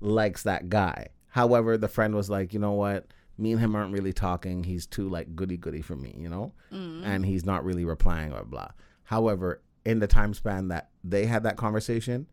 [0.01, 1.07] likes that guy.
[1.29, 3.07] However, the friend was like, you know what?
[3.39, 4.63] Me and him aren't really talking.
[4.63, 6.53] He's too like goody goody for me, you know?
[6.71, 7.05] Mm.
[7.05, 8.69] And he's not really replying or blah.
[9.03, 12.27] However, in the time span that they had that conversation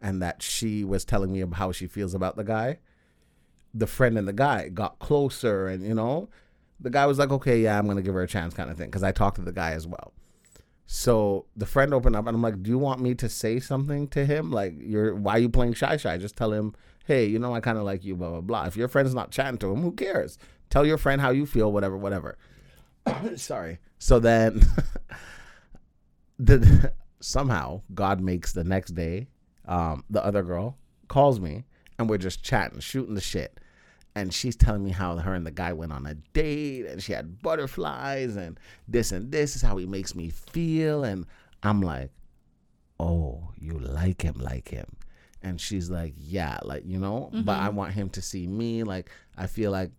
[0.00, 2.78] and that she was telling me about how she feels about the guy,
[3.74, 6.28] the friend and the guy got closer and, you know,
[6.80, 8.76] the guy was like, okay, yeah, I'm going to give her a chance kind of
[8.76, 10.12] thing because I talked to the guy as well.
[10.86, 14.06] So the friend opened up and I'm like, "Do you want me to say something
[14.08, 14.52] to him?
[14.52, 16.16] Like, you're why are you playing shy shy?
[16.16, 16.74] Just tell him,
[17.06, 18.64] hey, you know, I kind of like you, blah blah blah.
[18.66, 20.38] If your friend's not chatting to him, who cares?
[20.70, 22.36] Tell your friend how you feel, whatever, whatever."
[23.36, 23.78] Sorry.
[23.98, 24.62] So then,
[26.38, 29.28] the somehow God makes the next day,
[29.66, 30.76] um, the other girl
[31.08, 31.64] calls me
[31.98, 33.58] and we're just chatting, shooting the shit.
[34.14, 37.12] And she's telling me how her and the guy went on a date and she
[37.12, 41.04] had butterflies and this and this is how he makes me feel.
[41.04, 41.26] And
[41.62, 42.10] I'm like,
[42.98, 44.86] oh, you like him, like him.
[45.42, 48.82] And she's like, yeah, like, you know, but I want him to see me.
[48.82, 49.90] Like, I feel like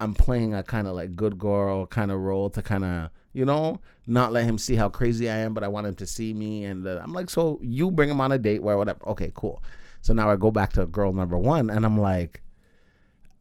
[0.00, 3.44] I'm playing a kind of like good girl kind of role to kind of, you
[3.44, 6.34] know, not let him see how crazy I am, but I want him to see
[6.34, 6.64] me.
[6.64, 9.06] And uh, I'm like, so you bring him on a date where whatever.
[9.08, 9.62] Okay, cool.
[10.00, 12.42] So now I go back to girl number one and I'm like,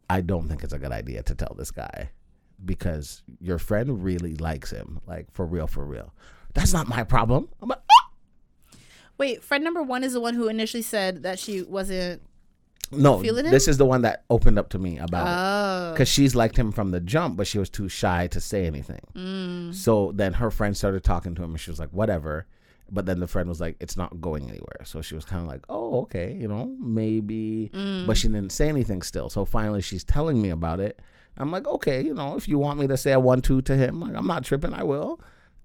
[0.10, 2.10] I don't think it's a good idea to tell this guy
[2.64, 6.14] because your friend really likes him, like for real, for real.
[6.54, 7.50] That's not my problem.
[7.62, 7.80] I'm like,
[9.18, 12.22] Wait, friend number one is the one who initially said that she wasn't.
[12.92, 15.32] no, this is the one that opened up to me about it.
[15.32, 18.66] Oh, because she's liked him from the jump, but she was too shy to say
[18.66, 19.02] anything.
[19.16, 19.74] Mm.
[19.74, 22.46] So then her friend started talking to him, and she was like, "Whatever."
[22.90, 25.48] But then the friend was like, "It's not going anywhere." So she was kind of
[25.48, 28.08] like, "Oh, okay, you know, maybe." Mm.
[28.08, 29.30] But she didn't say anything still.
[29.30, 31.02] So finally, she's telling me about it.
[31.38, 33.76] I'm like, "Okay, you know, if you want me to say a one two to
[33.76, 34.74] him, like, I'm not tripping.
[34.74, 35.20] I will."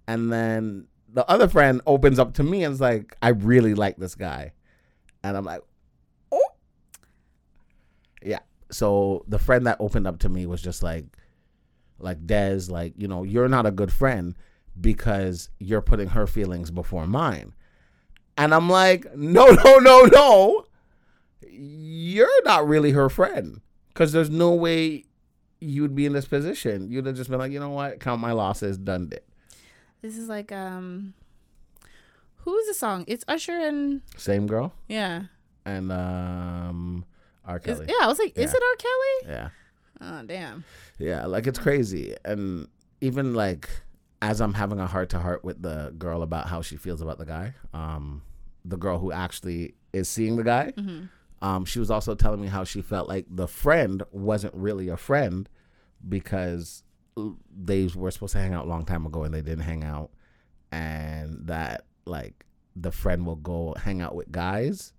[0.08, 3.96] And then the other friend opens up to me and is like, "I really like
[3.96, 4.52] this guy,"
[5.22, 5.62] and I'm like,
[6.30, 6.48] "Oh."
[8.22, 8.40] Yeah.
[8.70, 11.04] So the friend that opened up to me was just like,
[11.98, 14.34] like Des, like, you know, you're not a good friend
[14.80, 17.54] because you're putting her feelings before mine.
[18.36, 20.64] And I'm like, no, no, no, no.
[21.48, 23.60] You're not really her friend.
[23.88, 25.04] Because there's no way
[25.60, 26.90] you'd be in this position.
[26.90, 28.00] You'd have just been like, you know what?
[28.00, 29.26] Count my losses, done it.
[30.02, 31.14] This is like um,
[32.38, 33.04] who's the song?
[33.06, 34.72] It's Usher and Same girl.
[34.88, 35.24] yeah,
[35.64, 37.04] And um
[37.44, 37.58] R.
[37.58, 37.86] Is- Kelly.
[37.88, 38.04] yeah.
[38.04, 38.76] I was like, is it R.
[38.76, 39.34] Kelly?
[39.34, 39.48] yeah.
[40.00, 40.64] Oh damn.
[40.98, 42.16] Yeah, like it's crazy.
[42.24, 42.66] And
[43.00, 43.68] even like
[44.20, 47.18] as I'm having a heart to heart with the girl about how she feels about
[47.18, 48.22] the guy, um,
[48.64, 51.04] the girl who actually is seeing the guy, Mm-hmm.
[51.46, 54.96] um, she was also telling me how she felt like the friend wasn't really a
[54.96, 55.48] friend
[56.08, 56.82] because
[57.16, 60.10] they were supposed to hang out a long time ago and they didn't hang out,
[60.70, 62.44] and that like
[62.76, 64.92] the friend will go hang out with guys.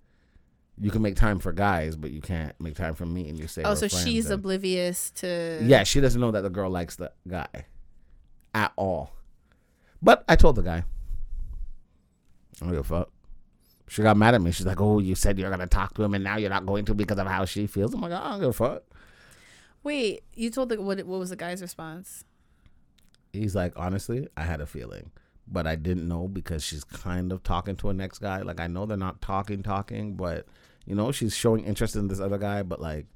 [0.80, 3.30] You can make time for guys, but you can't make time for me.
[3.30, 5.59] And you say, Oh, so she's and- oblivious to.
[5.64, 7.47] yeah, she doesn't know that the girl likes the guy
[8.55, 9.11] at all.
[10.01, 10.84] But I told the guy.
[12.61, 13.09] I don't give a fuck.
[13.88, 14.51] She got mad at me.
[14.51, 16.86] She's like, "Oh, you said you're gonna talk to him, and now you're not going
[16.86, 18.84] to because of how she feels." I'm like, "I don't give a fuck."
[19.84, 21.04] Wait, you told the what?
[21.04, 22.24] What was the guy's response?
[23.34, 25.12] He's like, "Honestly, I had a feeling,
[25.48, 28.42] but I didn't know because she's kind of talking to a next guy.
[28.42, 30.46] Like, I know they're not talking, talking, but
[30.86, 32.64] you know, she's showing interest in this other guy.
[32.64, 33.08] But like,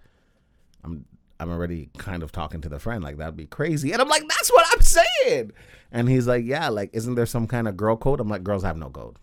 [0.83, 1.05] I'm
[1.39, 3.03] I'm already kind of talking to the friend.
[3.03, 5.51] Like, that'd be crazy." And I'm like, "That's what I'm saying."
[5.91, 8.63] And he's like, "Yeah, like, isn't there some kind of girl code?" I'm like, "Girls
[8.63, 9.17] have no code,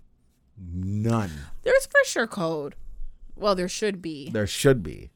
[0.57, 1.31] none."
[1.63, 2.75] There's for sure code.
[3.37, 4.31] Well, there should be.
[4.31, 5.11] There should be.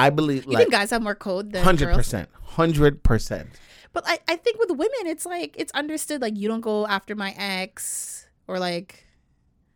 [0.00, 3.48] I believe you like think guys have more code than hundred percent, hundred percent.
[3.92, 6.22] But I, I think with women, it's like it's understood.
[6.22, 9.04] Like you don't go after my ex, or like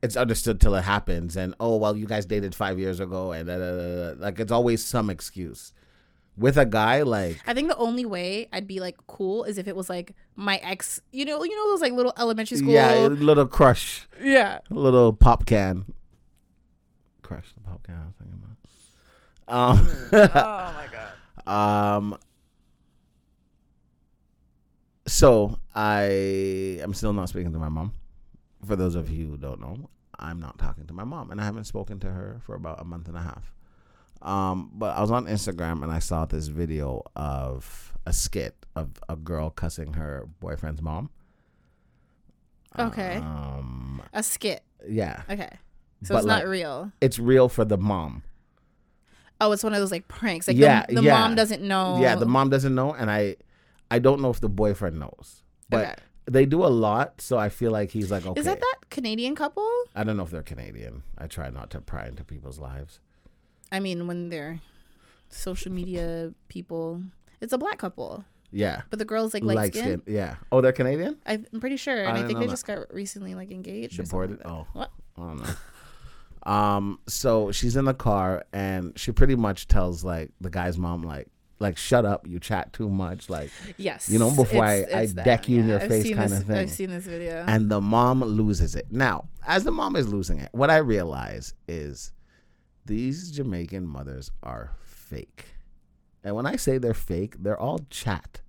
[0.02, 3.48] It's understood till it happens, and oh well, you guys dated five years ago, and
[3.48, 4.22] da, da, da, da.
[4.22, 5.72] like it's always some excuse.
[6.36, 9.68] With a guy, like I think the only way I'd be like cool is if
[9.68, 11.00] it was like my ex.
[11.12, 12.72] You know, you know those like little elementary school.
[12.72, 14.58] yeah, little crush, yeah.
[14.70, 15.84] little pop can,
[17.22, 17.94] crush the pop can.
[17.94, 18.56] I was thinking about.
[19.46, 21.10] Um, oh my god.
[21.46, 22.18] Um.
[25.06, 26.04] So I
[26.82, 27.92] am still not speaking to my mom.
[28.64, 31.44] For those of you who don't know, I'm not talking to my mom, and I
[31.44, 33.52] haven't spoken to her for about a month and a half.
[34.22, 38.88] Um, but I was on Instagram and I saw this video of a skit of
[39.10, 41.10] a girl cussing her boyfriend's mom.
[42.78, 43.16] Okay.
[43.16, 44.00] Um.
[44.14, 44.62] A skit.
[44.88, 45.50] Yeah, Okay.
[46.02, 46.92] So But, it's not like, real.
[47.00, 48.22] it's real for the mom.
[49.44, 50.48] Oh, it's one of those like pranks.
[50.48, 51.18] Like Yeah, the, the yeah.
[51.18, 51.98] mom doesn't know.
[52.00, 53.36] Yeah, the mom doesn't know, and I,
[53.90, 55.94] I don't know if the boyfriend knows, but Okay.
[56.26, 58.38] they do a lot, so I feel like he's like, okay.
[58.40, 59.68] Is that that Canadian couple?
[59.94, 61.02] I don't know if they're Canadian.
[61.18, 63.00] I try not to pry into people's lives.
[63.70, 64.60] I mean, when they're
[65.28, 67.02] social media people,
[67.40, 70.02] it's a black couple, Yeah, but the girl's like light, skin.
[70.06, 70.36] Yeah.
[70.52, 71.18] Oh, they're Canadian.
[71.26, 72.50] I'm pretty sure, and I, didn't think they that.
[72.52, 73.98] just got recently like engaged.
[74.00, 74.44] or something Deported.
[74.44, 74.66] like Oh.
[74.72, 74.90] What?
[75.18, 75.54] I don't know.
[76.46, 76.98] Um.
[77.06, 81.28] So she's in the car, and she pretty much tells like the guy's mom, like,
[81.58, 83.50] like shut up, you chat too much, like.
[83.78, 84.08] Yes.
[84.10, 85.24] You know, before I- it's- I it's that.
[85.24, 86.56] deck you in your I've face seen kinda thing.
[86.56, 87.44] I've seen this video.
[87.46, 88.86] and the mom loses it.
[88.90, 92.12] Now, as the mom is losing it, what I realize is
[92.86, 95.46] these Jamaican mothers are fake.
[96.22, 98.40] And when I say they're fake, they're all chat.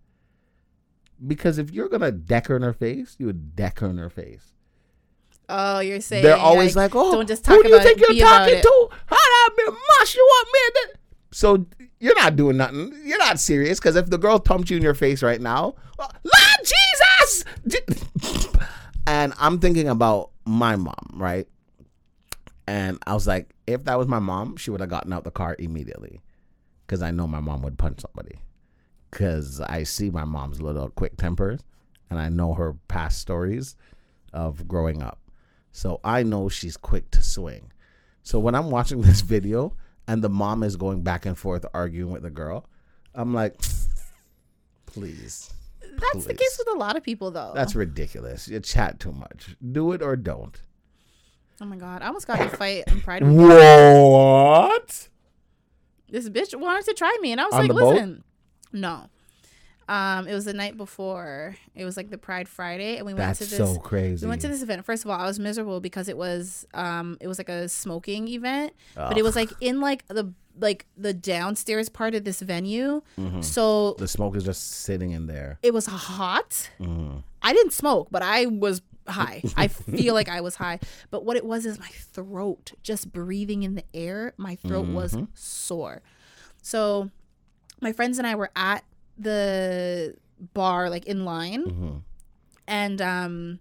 [1.26, 4.10] Because if you're gonna deck her in her face, you would deck her in her
[4.10, 4.52] face.
[5.50, 8.16] Oh, you're saying they're always like, "Oh, don't just who talk do you think it,
[8.16, 8.90] you're talking to?
[9.06, 10.16] How I be mush?
[10.16, 10.60] You want me?"
[10.94, 11.00] To...
[11.32, 11.66] So
[12.00, 12.94] you're not doing nothing.
[13.04, 13.80] You're not serious.
[13.80, 16.74] Because if the girl thumped you in your face right now, Lord
[17.24, 17.46] Jesus,
[19.08, 21.48] and I'm thinking about my mom, right?
[22.68, 25.32] And I was like, if that was my mom, she would have gotten out the
[25.32, 26.22] car immediately,
[26.86, 28.40] because I know my mom would punch somebody.
[29.12, 31.62] Because I see my mom's little quick tempers,
[32.10, 33.76] and I know her past stories
[34.34, 35.20] of growing up.
[35.76, 37.74] So I know she's quick to swing.
[38.24, 39.76] So when I'm watching this video
[40.08, 42.70] and the mom is going back and forth arguing with the girl,
[43.14, 43.60] I'm like,
[44.86, 45.54] please.
[45.82, 47.52] That's the case with a lot of people, though.
[47.54, 48.48] That's ridiculous.
[48.48, 49.58] You chat too much.
[49.74, 50.58] Do it or don't.
[51.60, 53.24] oh my god, I almost got in a fight in Pride.
[53.28, 55.10] What?
[56.10, 57.94] This bitch wanted to try me, and I was On like, the boat?
[57.96, 58.24] "Listen,
[58.72, 59.10] no."
[59.88, 61.56] Um, it was the night before.
[61.76, 63.58] It was like the Pride Friday, and we went to this.
[63.58, 64.26] so crazy.
[64.26, 64.84] We went to this event.
[64.86, 68.28] First of all, I was miserable because it was um it was like a smoking
[68.28, 73.02] event, but it was like in like the like the downstairs part of this venue.
[73.20, 73.42] Mm-hmm.
[73.42, 75.60] So the smoke is just sitting in there.
[75.62, 76.70] it was hot.
[76.80, 77.18] Mm-hmm.
[77.42, 79.44] I didn't smoke, but I was high.
[79.58, 80.80] I feel like I was high.
[81.12, 85.14] But what it was is my throat, just breathing in the air, my throat was
[85.14, 85.26] Mm-hmm.
[85.36, 86.02] sore.
[86.64, 87.12] So
[87.82, 88.84] my friends and I were at
[89.18, 90.16] the
[90.54, 91.98] bar, like in line, Mm-hmm.
[92.68, 93.60] and um,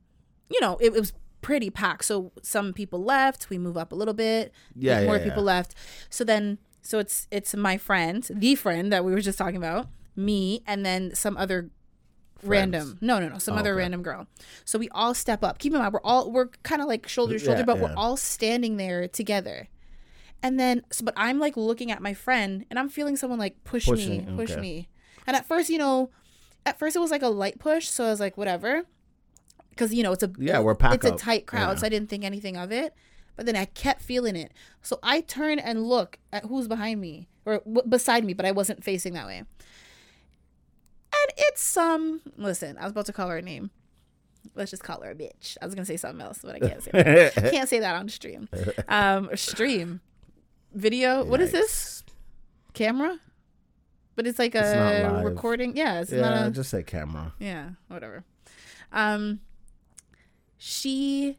[0.51, 2.05] you know, it, it was pretty packed.
[2.07, 3.51] So some people left.
[3.51, 4.53] We move up a little bit.
[4.75, 5.47] Yeah, more yeah, people yeah.
[5.57, 5.75] left.
[6.11, 9.89] So then, so it's it's my friend, the friend that we were just talking about,
[10.17, 11.71] me, and then some other
[12.43, 12.99] random.
[13.01, 13.79] No, no, no, some Oh, other okay.
[13.79, 14.27] random girl.
[14.65, 15.59] So we all step up.
[15.59, 17.95] Keep in mind, we're all we're kind of like shoulder to shoulder, Yeah, but we're
[17.97, 19.69] all standing there together.
[20.43, 23.65] And then, so, but I'm like looking at my friend, and I'm feeling someone like
[23.65, 24.61] push me, push okay.
[24.61, 24.89] me.
[25.27, 26.11] And at first, you know,
[26.67, 28.83] at first it was like a light push, so I was like, whatever,
[29.71, 31.75] because you know it's a Yeah, we're packed it's a tight crowd, Yeah.
[31.77, 32.95] so I didn't think anything of it.
[33.37, 37.29] But then I kept feeling it, so I turn and look at who's behind me
[37.45, 39.39] or w- beside me, but I wasn't facing that way.
[39.39, 42.21] And it's some.
[42.37, 43.71] listen, I was about to call her a name.
[44.55, 45.57] Let's just call her a bitch.
[45.61, 47.39] I was gonna say something else, but I can't say that.
[47.39, 48.49] I can't say that on stream.
[48.89, 50.01] Um, stream,
[50.73, 51.25] video.
[51.25, 52.05] What is this?
[52.73, 53.19] Camera.
[54.17, 54.61] But it's like a
[55.13, 55.25] live.
[55.25, 55.77] recording.
[55.77, 56.51] Yeah, it's Yeah, not a.
[56.51, 57.33] just say camera.
[57.39, 58.25] Yeah, whatever.
[58.93, 59.41] Um
[60.57, 61.39] she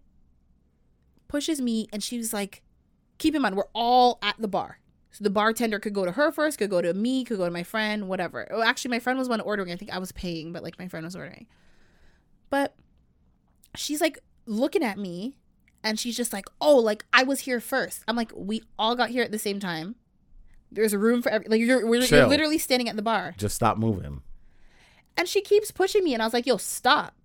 [1.27, 2.61] pushes me and she was like,
[3.17, 4.79] keep in mind, we're all at the bar.
[5.11, 7.51] So the bartender could go to her first, could go to me, could go to
[7.51, 8.47] my friend, whatever.
[8.51, 9.71] Oh, actually, my friend was one ordering.
[9.71, 11.47] I think I was paying, but like my friend was ordering.
[12.49, 12.75] But
[13.75, 15.37] she's like looking at me
[15.83, 18.03] and she's just like, oh, like I was here first.
[18.07, 19.95] I'm like, we all got here at the same time.
[20.75, 23.33] There's a room for every, like you're, we're, you're literally standing at the bar.
[23.37, 24.21] Just stop moving.
[25.17, 27.15] And she keeps pushing me, and I was like, yo, stop.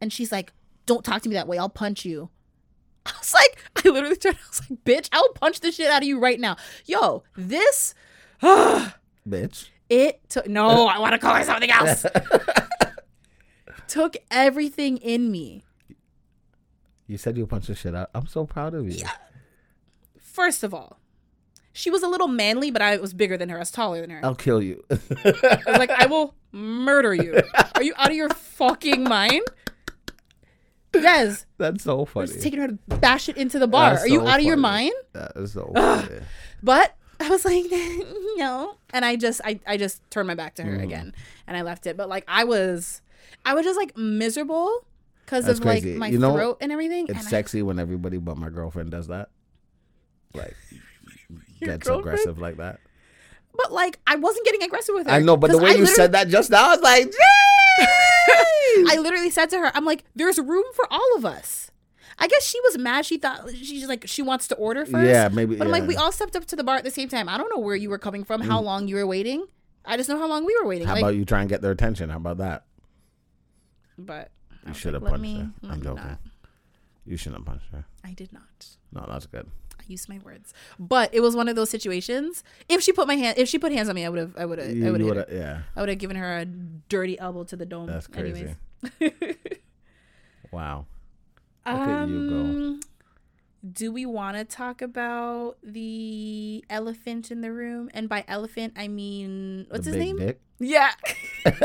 [0.00, 0.52] And she's like,
[0.86, 1.56] don't talk to me that way.
[1.56, 2.30] I'll punch you.
[3.06, 6.02] I was like, I literally turned, I was like, bitch, I'll punch the shit out
[6.02, 6.56] of you right now.
[6.84, 7.94] Yo, this,
[8.42, 9.68] Bitch.
[9.88, 12.04] it took, no, I want to call her something else.
[13.86, 15.62] took everything in me.
[17.06, 18.10] You said you punched the shit out.
[18.14, 19.04] I'm so proud of you.
[20.18, 20.98] First of all,
[21.76, 23.56] she was a little manly, but I was bigger than her.
[23.56, 24.20] I was taller than her.
[24.22, 24.82] I'll kill you.
[24.90, 24.96] I
[25.66, 27.42] was like, I will murder you.
[27.74, 29.42] Are you out of your fucking mind?
[30.94, 31.46] Yes.
[31.58, 32.32] That's so funny.
[32.32, 33.90] was taking her to bash it into the bar.
[33.94, 34.92] That's Are you so out of your mind?
[35.12, 36.20] That is so funny.
[36.62, 37.64] But I was like,
[38.36, 38.76] no.
[38.90, 40.84] And I just I, I just turned my back to her Mm.
[40.84, 41.14] again
[41.46, 41.96] and I left it.
[41.96, 43.02] But like I was
[43.44, 44.86] I was just like miserable
[45.24, 47.06] because of like my You know, throat and everything.
[47.08, 49.30] It's and I- sexy when everybody but my girlfriend does that.
[50.34, 50.56] Like
[51.60, 52.00] gets girlfriend?
[52.18, 52.80] aggressive like that.
[53.54, 55.12] but like I wasn't getting aggressive with her.
[55.12, 57.12] I know, but the way I you said that just now, I was like,
[58.86, 61.70] I literally said to her, I'm like, there's room for all of us.
[62.18, 63.04] I guess she was mad.
[63.06, 65.08] She thought she's like she wants to order first.
[65.08, 65.82] Yeah, maybe, But I'm like.
[65.84, 65.88] Mm.
[65.88, 67.28] we all stepped up to the bar at the same time.
[67.28, 69.46] I don't know where you were coming from, how long you were waiting.
[69.84, 70.86] I just know how long we were waiting.
[70.86, 72.10] How like, about you try and get their attention?
[72.10, 72.64] How about that?
[73.98, 74.30] but
[74.66, 75.50] You should have punched me- her.
[75.68, 76.04] I'm joking.
[76.04, 76.18] not.
[77.04, 77.84] You shouldn't have punched her.
[78.04, 78.66] I did not.
[78.92, 79.46] No, that's good.
[79.86, 82.42] I used my words, but it was one of those situations.
[82.68, 84.44] If she put my hand, if she put hands on me, I would have, I
[84.46, 87.56] would have, I would have, yeah, I would have given her a dirty elbow to
[87.56, 87.86] the dome.
[87.86, 88.54] that's crazy.
[89.00, 89.36] Anyways.
[90.54, 90.86] Wow.
[91.66, 92.36] Look at you go.
[92.36, 92.80] Um,
[93.72, 97.90] Do we want to talk about the elephant in the room?
[97.92, 100.18] And by elephant, I mean what's the his name?
[100.18, 100.40] Dick.
[100.60, 100.92] Yeah.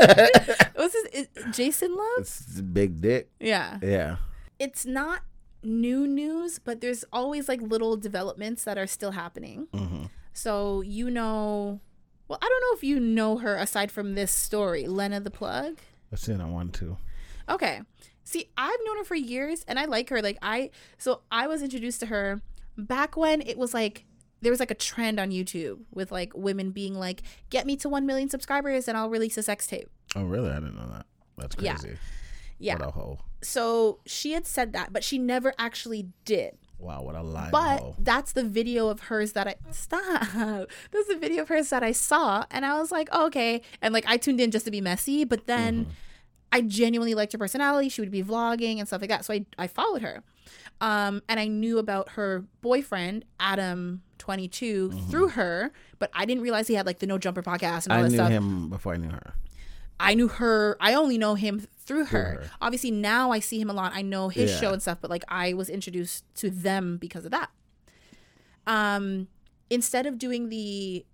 [0.74, 1.04] what's his?
[1.12, 2.18] Is, Jason Luv?
[2.18, 3.30] It's big dick.
[3.38, 3.78] Yeah.
[3.80, 4.16] Yeah.
[4.58, 5.22] It's not
[5.62, 9.68] new news, but there's always like little developments that are still happening.
[9.72, 11.80] hmm So you know,
[12.28, 15.78] well, I don't know if you know her aside from this story, Lena the Plug.
[16.10, 16.32] Let's see.
[16.34, 16.96] I want to.
[17.48, 17.80] Okay.
[18.24, 20.22] See, I've known her for years and I like her.
[20.22, 22.40] Like I so I was introduced to her
[22.78, 24.04] back when it was like
[24.42, 27.88] there was like a trend on YouTube with like women being like, "Get me to
[27.88, 30.50] 1 million subscribers and I'll release a sex tape." Oh, really?
[30.50, 31.06] I didn't know that.
[31.36, 31.88] That's crazy.
[31.88, 31.94] Yeah.
[32.60, 33.18] What a hoe.
[33.42, 36.58] So she had said that, but she never actually did.
[36.78, 37.50] Wow, what a lie.
[37.50, 37.96] But hoe.
[37.98, 40.00] that's the video of hers that I stop.
[40.90, 43.60] That's the video of hers that I saw, and I was like, oh, okay.
[43.82, 45.90] And like I tuned in just to be messy, but then Mm-hmm.
[46.52, 47.88] I genuinely liked her personality.
[47.88, 50.24] She would be vlogging and stuff like that, so I I followed her,
[50.80, 54.02] um, and I knew about her boyfriend Adam.
[54.18, 57.92] 22 through her but i didn't realize he had like the no jumper podcast and
[57.94, 57.98] all Mm-hmm.
[57.98, 59.32] I that knew stuff him before I knew her.
[60.00, 60.76] I knew her.
[60.80, 62.24] I only know him through her.
[62.42, 62.50] her.
[62.60, 63.92] Obviously, now I see him a lot.
[63.94, 64.60] I know his Yeah.
[64.60, 67.50] show and stuff, but like I was introduced to them because of that.
[68.66, 69.28] Um,
[69.68, 71.04] instead of doing the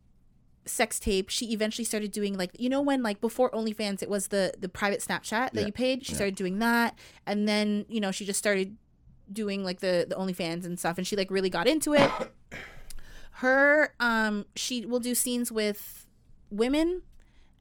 [0.65, 4.29] sex tape, she eventually started doing like you know when like before OnlyFans, it was
[4.29, 5.67] the the private Snapchat that Yeah.
[5.67, 6.05] you paid.
[6.05, 6.17] She Yeah.
[6.17, 8.77] started doing that, and then you know she just started
[9.33, 12.11] doing like the the OnlyFans and stuff, and she like really got into it.
[13.41, 16.07] Her, um, she will do scenes with
[16.51, 17.03] women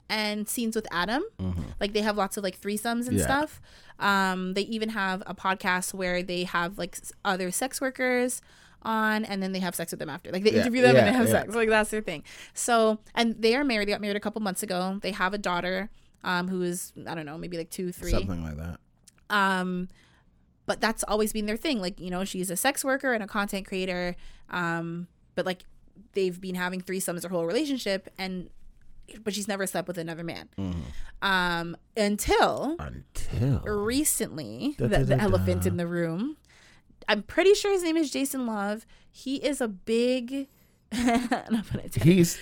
[0.10, 1.24] and scenes with Adam.
[1.80, 3.24] Like they have lots of like threesomes and Yeah.
[3.24, 3.62] stuff.
[4.00, 8.42] Um, they even have a podcast where they have like other sex workers
[8.84, 10.32] on and then they have sex with them after.
[10.32, 11.32] Like they Yeah, interview them and they have yeah.
[11.42, 11.56] sex.
[11.56, 12.24] Like that's their thing.
[12.54, 13.88] So and they are married.
[13.88, 15.00] They got married a couple months ago.
[15.02, 15.90] They have a daughter
[16.24, 18.80] um who is I don't know, maybe like two, three Something like that.
[19.30, 19.90] um
[20.68, 21.80] but that's always been their thing.
[21.80, 24.16] Like, you know, she's a sex worker and a content creator.
[24.50, 25.64] Um, but like
[26.14, 28.50] they've been having threesomes their whole relationship and
[29.24, 30.50] but she's never slept with another man.
[30.58, 30.80] Mm-hmm.
[31.22, 36.38] Um, until Until recently, Da, the, da, the elephant in the room.
[37.08, 38.86] I'm pretty sure his name is Jason Luv.
[39.12, 40.48] He is a big.
[40.92, 42.14] I'm gonna tell you.
[42.14, 42.40] he's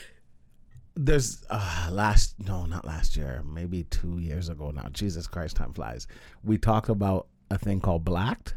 [0.96, 5.74] there's uh last no not last year maybe two years ago now jesus christ time
[5.74, 6.06] flies
[6.44, 8.54] we talked about a thing called blacked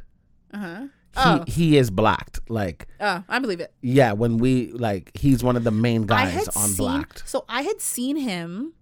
[0.53, 0.87] Uh-huh.
[1.17, 1.45] He, Oh.
[1.47, 2.41] he is blocked.
[2.49, 3.73] like Oh, I believe it.
[3.83, 7.63] yeah when we like he's one of the main guys on seen, blacked So I
[7.63, 8.75] had seen him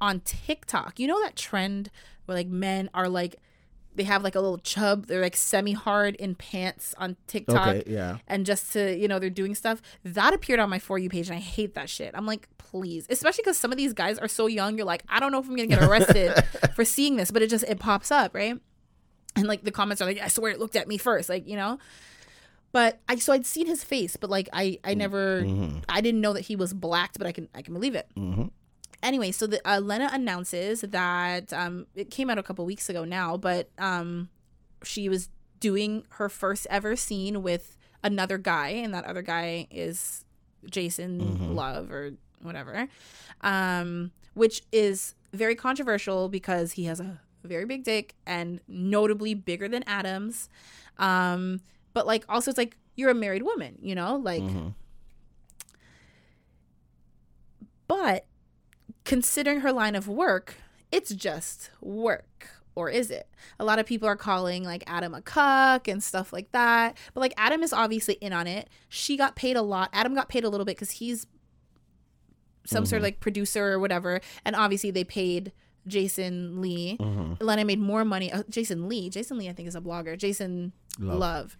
[0.00, 0.98] on TikTok.
[0.98, 1.90] You know that trend
[2.26, 3.36] where like men are like
[3.94, 7.68] they have like a little chub, they're like semi hard in pants on TikTok.
[7.68, 9.82] okay yeah And just to, you know, they're doing stuff.
[10.02, 12.12] That appeared on my For You page and I hate that shit.
[12.14, 13.06] I'm like, please.
[13.10, 14.78] Especially because some of these guys are so young.
[14.78, 16.32] You're like, I don't know if I'm going to get arrested
[16.74, 18.58] for seeing this, but it just, it pops up, right?
[19.36, 21.56] And like the comments are like, I swear it looked at me first, like, you
[21.56, 21.78] know?
[22.72, 25.78] But I, so I'd seen his face, but like I, I never, mm-hmm.
[25.88, 28.46] I didn't know that he was blacked, but I can, I can believe it Mm-hmm.
[29.02, 33.04] anyway, so the uh, Lena announces that um, it came out a couple weeks ago
[33.04, 34.30] now, but um,
[34.84, 35.28] she was
[35.60, 40.24] doing her first ever scene with another guy, and that other guy is
[40.70, 41.54] Jason Mhm.
[41.54, 42.88] Luv or whatever,
[43.42, 49.68] um, which is very controversial because he has a very big dick and notably bigger
[49.68, 50.48] than Adam's.
[50.98, 51.60] Um,
[51.92, 54.42] but like, also, it's like you're a married woman, you know, like.
[54.42, 54.68] Mm-hmm.
[57.88, 58.24] But
[59.04, 60.56] considering her line of work,
[60.90, 62.48] it's just work.
[62.74, 63.28] Or is it?
[63.58, 66.96] A lot of people are calling like Adam a cuck and stuff like that.
[67.12, 68.70] But like Adam is obviously in on it.
[68.88, 69.90] She got paid a lot.
[69.92, 71.26] Adam got paid a little bit because he's
[72.64, 74.20] some sort of like producer or whatever.
[74.44, 75.52] And obviously they paid
[75.86, 76.96] Jason Lee.
[77.00, 77.44] Mm-hmm.
[77.44, 78.32] Lena made more money.
[78.32, 79.10] Uh, Jason Lee.
[79.10, 80.16] Jason Lee, I think, is a blogger.
[80.16, 81.18] Jason Luv.
[81.18, 81.56] Luv.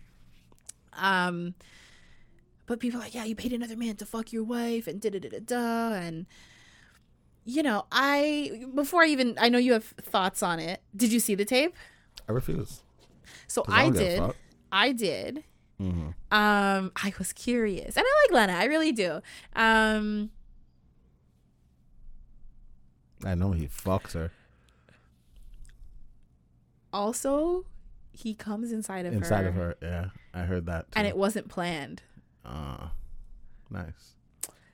[0.94, 1.54] Um,
[2.66, 5.10] but people are like, yeah, you paid another man to fuck your wife, and da
[5.10, 6.26] da da da da, and
[7.44, 10.80] you know, I before I even I know you have thoughts on it.
[10.94, 11.74] Did you see the tape?
[12.28, 12.82] i refuse
[13.48, 14.22] So I a did.
[14.70, 15.44] I did.
[15.80, 16.14] Mhm.
[16.30, 18.58] Um, I was curious, and I like Lena.
[18.58, 19.20] I really do.
[19.56, 20.30] Um,
[23.24, 24.30] i know he fucks her.
[26.92, 27.64] Also,
[28.12, 29.76] he comes inside of inside her, of her.
[29.80, 30.04] yeah.
[30.34, 30.98] I heard that too.
[30.98, 32.02] and it wasn't planned.
[32.44, 32.88] uh
[33.70, 34.14] nice.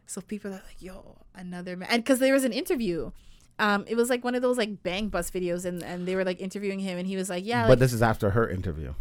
[0.07, 3.11] So people are like, "Yo, another man," and because there was an interview,
[3.59, 6.25] um, it was like one of those like bang bus videos, and and they were
[6.25, 8.95] like interviewing him, and he was like, "Yeah, but like, this is after her interview.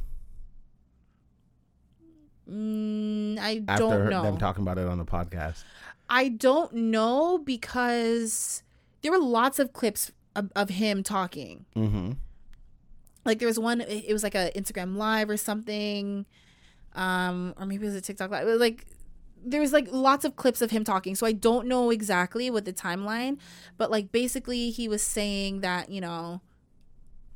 [2.50, 5.64] Mm, I after don't her, know, them talking about it on the podcast.
[6.10, 8.64] I don't know because
[9.02, 11.66] there were lots of clips of, of him talking.
[11.76, 12.12] mm-hmm
[13.26, 16.26] Like there was one, it it was like a Instagram live or something,
[16.96, 18.48] um, or maybe it was a TikTok live.
[18.48, 18.86] It was like
[19.46, 22.66] there was like lots of clips of him talking, so I don't know exactly what
[22.66, 23.38] the timeline,
[23.78, 26.42] but like basically he was saying that you know,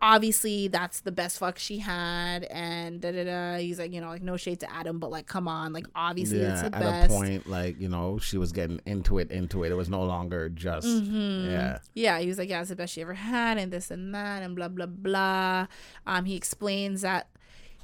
[0.02, 3.58] obviously that's the best fuck she had, and da da da.
[3.58, 6.40] He's like you know like no shade to Adam, but like come on, like obviously
[6.40, 7.12] it's yeah the at best.
[7.12, 10.04] a point like you know she was getting into it into it it was no
[10.04, 11.52] longer just Mhm.
[11.52, 14.14] yeah Yeah, he was like, yeah, it's the best she ever had, and this and
[14.16, 15.68] that, and blah blah blah.
[16.06, 17.28] Um, he explains that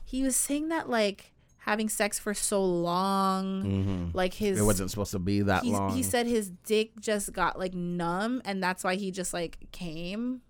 [0.03, 4.05] he was saying that like having sex for so long, mm-hmm.
[4.18, 7.59] like his it wasn't supposed to be that long He said his dick just got
[7.59, 10.41] like numb, and that's why he just like came,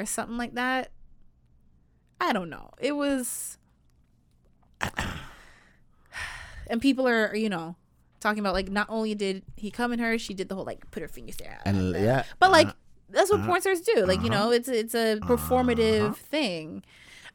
[0.00, 0.90] or something like that.
[2.20, 2.70] I don't know.
[2.80, 3.56] It was,
[6.66, 7.76] and people are you know
[8.20, 10.90] talking about like not only did he come in her, she did the whole like
[10.90, 12.72] put her fingers there, and yeah but like uh,
[13.10, 14.04] that's what uh, porn stars do.
[14.06, 14.44] Like you uh-huh.
[14.46, 16.14] know, it's it's a performative Uh-huh.
[16.14, 16.82] thing.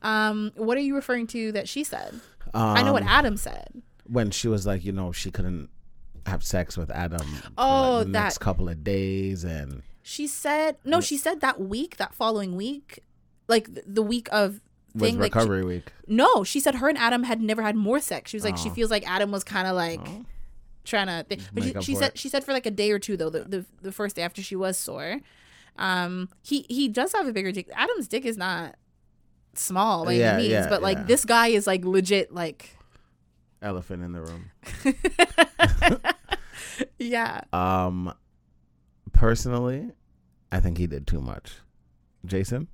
[0.02, 2.20] Um, what are you referring to that she said?
[2.54, 3.82] I know what um, Adam said.
[4.06, 5.70] when she was like you know she couldn't
[6.28, 10.28] have sex with adam for, Oh, like, the next that- couple of days and She
[10.28, 11.02] said no.
[11.02, 13.00] She said that week, that following week,
[13.48, 14.62] like the week of
[14.94, 15.20] was thing.
[15.20, 18.30] Like she- recovery week no, she said her and Adam had never had more sex.
[18.30, 18.74] She was like she Oh.
[18.74, 20.26] feels like Adam was kind of like Oh.
[20.84, 21.26] trying to.
[21.52, 22.18] But she, up she for said it.
[22.20, 23.32] she said for like a day or two though.
[23.32, 25.22] The, the the first day after she was sore,
[25.78, 27.68] um, he he does have a bigger dick.
[27.74, 28.76] Adam's dick is not
[29.56, 31.04] small by Yeah, any means, yeah, but like yeah.
[31.06, 32.78] this guy is like legit like.
[33.64, 34.52] elephant in the room
[37.00, 37.42] yeah.
[37.54, 38.14] um
[39.16, 39.90] personally
[40.52, 41.54] i think he did too much
[42.26, 42.68] jason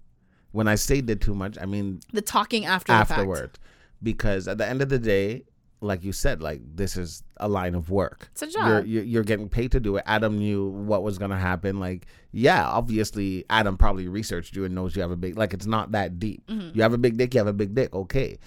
[0.51, 3.11] when i say did too much i mean The talking after the fact.
[3.11, 3.59] afterward
[4.01, 5.45] because at the end of the day
[5.83, 8.29] like you said, like this is a line of work.
[8.33, 8.67] It's a job.
[8.67, 10.03] You're, you're you're getting paid to do it.
[10.05, 11.79] Adam knew what was gonna happen.
[11.79, 15.39] Like, yeah, obviously, Adam probably researched you and knows you have a big.
[15.39, 16.45] Like, it's not that deep.
[16.45, 16.75] Mm-hmm.
[16.75, 17.33] You have a big dick.
[17.33, 17.95] You have a big dick.
[17.95, 18.37] Okay.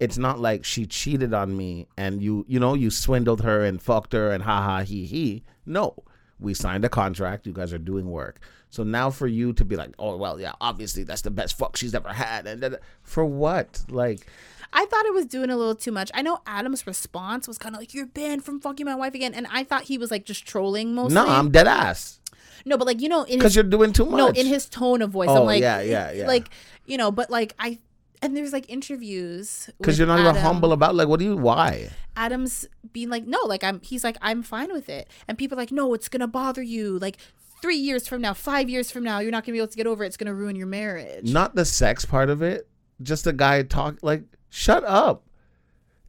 [0.00, 3.80] It's not like she cheated on me and you you know you swindled her and
[3.80, 5.44] fucked her and ha ha he he.
[5.64, 5.94] No,
[6.40, 7.46] we signed a contract.
[7.46, 8.40] You guys are doing work.
[8.70, 11.76] So now for you to be like, oh well, yeah, obviously that's the best fuck
[11.76, 13.82] she's ever had, and da- for what?
[13.88, 14.26] Like,
[14.72, 16.10] I thought it was doing a little too much.
[16.14, 19.34] I know Adam's response was kind of like, "You're banned from fucking my wife again,"
[19.34, 21.14] and I thought he was like just trolling mostly.
[21.16, 22.20] no, I'm dead ass
[22.64, 24.18] no, but like you know, because you're doing too much.
[24.18, 26.26] no, in his tone of voice, Oh, I'm like, yeah, yeah, yeah.
[26.26, 26.48] like
[26.86, 27.78] you know, but like I.
[28.22, 31.88] And there's like interviews because you're not even humble about like what do you why
[32.16, 33.80] Adam's being like, no, like I'm.
[33.82, 36.98] He's like, I'm fine with it, and people are like, no, it's gonna bother you.
[36.98, 37.16] Like
[37.62, 39.86] three years from now, five years from now, you're not gonna be able to get
[39.86, 40.08] over it.
[40.08, 41.32] It's gonna ruin your marriage.
[41.32, 42.68] not the sex part of it
[43.02, 45.24] just a guy talk like shut up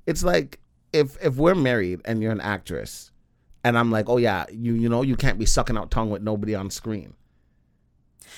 [0.06, 0.60] it's like
[0.92, 3.12] if if we're married and you're an actress
[3.64, 6.22] and i'm like oh yeah you you know you can't be sucking out tongue with
[6.22, 7.14] nobody on screen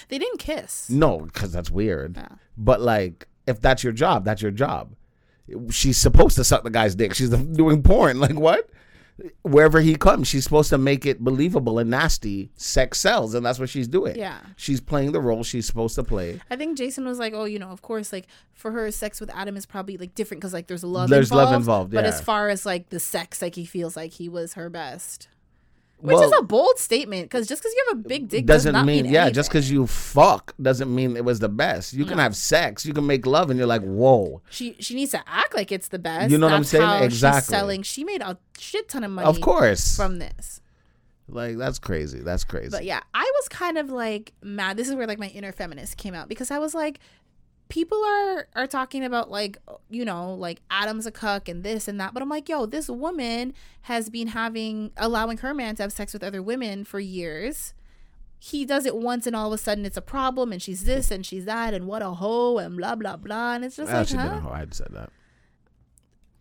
[0.10, 0.88] They didn't kiss.
[0.90, 2.28] no because that's weird Yeah.
[2.56, 4.96] but like if that's your job that's your job.
[5.72, 7.14] She's supposed to suck the guy's dick.
[7.14, 8.20] She's doing porn.
[8.24, 8.70] Like what?
[9.44, 13.60] Wherever he comes she's supposed to make it believable and nasty sex sells and that's
[13.60, 14.16] what she's doing.
[14.16, 14.40] Yeah.
[14.56, 16.42] she's playing the role she's supposed to play.
[16.50, 19.30] I think Jason was like, oh, you know, of course, like for her, sex with
[19.36, 21.10] Adam is probably like different because like there's love.
[21.10, 24.14] There's involved, love involved, But as far as like the sex, like he feels like
[24.14, 25.28] he was her best,
[26.04, 28.58] which Well- is a bold statement because just because you have a big dick does
[28.64, 31.94] doesn't not mean, mean yeah just because you fuck doesn't mean it was the best
[31.94, 35.12] you can have sex you can make love and you're like whoa she she needs
[35.12, 36.30] to act like it's the best.
[36.32, 37.04] You know what I'm saying?
[37.04, 37.40] Exactly.
[37.42, 37.82] She's selling.
[37.84, 39.28] She made a shit ton of money.
[39.28, 40.60] of course From this.
[41.30, 44.76] like that's crazy that's crazy But yeah, I was kind of like mad.
[44.78, 47.00] This is where like my inner feminist came out because I was like,
[47.74, 49.58] people are are talking about like
[49.90, 52.88] you know like Adam's a cuck and this and that, but I'm like, yo, this
[52.88, 53.52] woman
[53.84, 57.74] has been having allowing her man to have sex with other women for years.
[58.38, 61.10] He does it once and all of a sudden it's a problem and she's this
[61.10, 64.00] and she's that and what a hoe and blah blah blah and it's just I
[64.00, 64.18] like, huh?
[64.18, 65.10] been a hoe i'd said that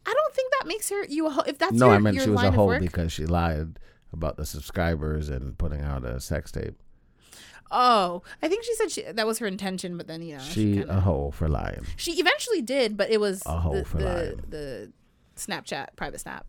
[0.05, 1.45] I don't think that makes her you a hoe.
[1.47, 3.79] If that's no your, i meant she was a hoe because she lied
[4.13, 6.77] about the subscribers and putting out a sex tape
[7.73, 10.75] oh, I think she said she, that was her intention, but then you know she
[10.79, 13.99] kinda- a hoe for lying She eventually did, but it was A hoe the, for
[13.99, 14.43] the, lying.
[14.49, 14.93] the
[15.37, 16.47] Snapchat private snap.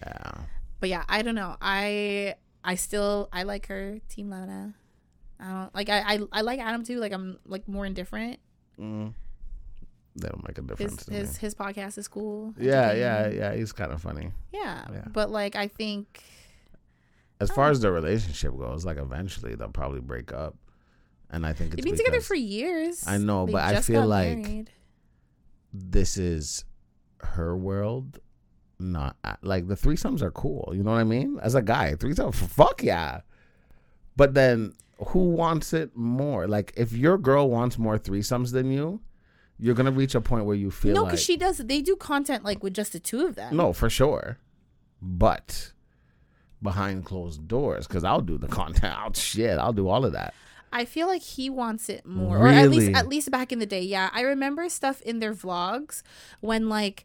[0.00, 0.32] yeah
[0.80, 1.56] But yeah, I don't know.
[1.60, 4.74] I I still I like her team Lana.
[5.40, 6.98] I don't like I I, I like Adam too.
[6.98, 8.38] Like I'm like more indifferent.
[8.78, 9.12] mm.
[10.16, 12.54] that don't make a difference His his his podcast is cool.
[12.58, 15.04] yeah yeah yeah he's kind of funny yeah Yeah.
[15.12, 16.22] But like I think
[17.42, 20.56] as far as the relationship goes like eventually they'll probably break up
[21.30, 23.04] and i think it's they've been together for years.
[23.06, 24.70] I know, They but I feel like- married.
[25.72, 26.64] this is
[27.20, 28.18] her world
[28.78, 31.94] not uh, like the threesomes are cool you know what i mean as a guy
[31.94, 33.20] threesome fuck yeah
[34.16, 34.72] but then
[35.08, 39.00] who wants it more like if your girl wants more threesomes than you
[39.58, 41.58] you're gonna reach a point where you feel no, like because she does.
[41.58, 43.56] They do content like with just the two of them.
[43.56, 44.38] no for sure
[45.00, 45.72] but
[46.62, 50.32] behind closed doors because i'll do the content i'll shit i'll do all of that
[50.74, 53.66] I feel like he wants it more, or at least at least back in the
[53.66, 53.82] day.
[53.82, 56.00] Yeah, I remember stuff in their vlogs
[56.40, 57.04] when like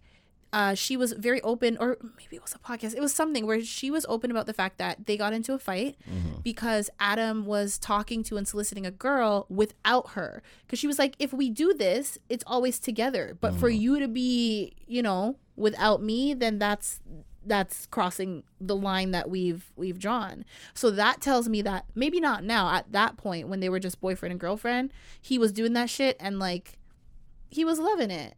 [0.53, 2.95] uh, she was very open, or maybe it was a podcast.
[2.95, 5.59] It was something where she was open about the fact that they got into a
[5.59, 6.39] fight Mm-hmm.
[6.45, 10.41] because Adam was talking to and soliciting a girl without her.
[10.65, 13.37] Because she was like, if we do this, it's always together.
[13.41, 13.81] But for Mm-hmm.
[13.81, 17.01] you to be, you know, without me, then that's
[17.47, 20.45] that's crossing the line that we've we've drawn.
[20.73, 23.99] So that tells me that maybe not now at that point when they were just
[24.01, 24.91] boyfriend and girlfriend,
[25.21, 26.77] he was doing that shit and like
[27.49, 28.35] he was loving it.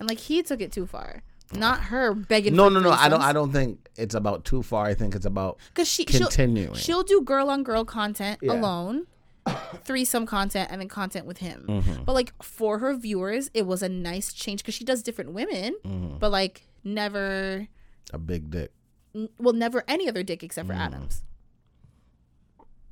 [0.00, 1.22] And like he took it too far.
[1.52, 4.84] Not her begging no no no i don't i don't think it's about too far
[4.86, 8.54] i think it's about Cuz she she'll, continuing she'll do girl on girl content Yeah.
[8.54, 9.06] alone.
[9.84, 11.64] Threesome content and then content with him.
[11.68, 12.02] Mm-hmm.
[12.02, 15.76] But like for her viewers, it was a nice change because she does different women,
[15.84, 16.18] Mm-hmm.
[16.18, 17.68] but like never
[18.12, 18.72] a big dick
[19.14, 21.22] n- well, never any other dick except for Adams.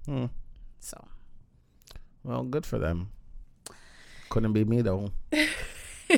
[0.06, 0.26] Hmm.
[0.80, 1.06] So
[2.22, 3.10] Well, good for them.
[4.28, 5.10] Couldn't be me though.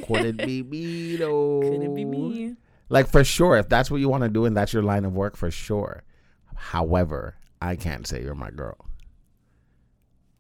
[0.07, 1.61] Couldn't be me though.
[1.63, 2.57] Couldn't be me.
[2.89, 5.13] Like for sure, if that's what you want to do and that's your line of
[5.13, 6.03] work, for sure.
[6.55, 8.79] However, I can't say you're my girl.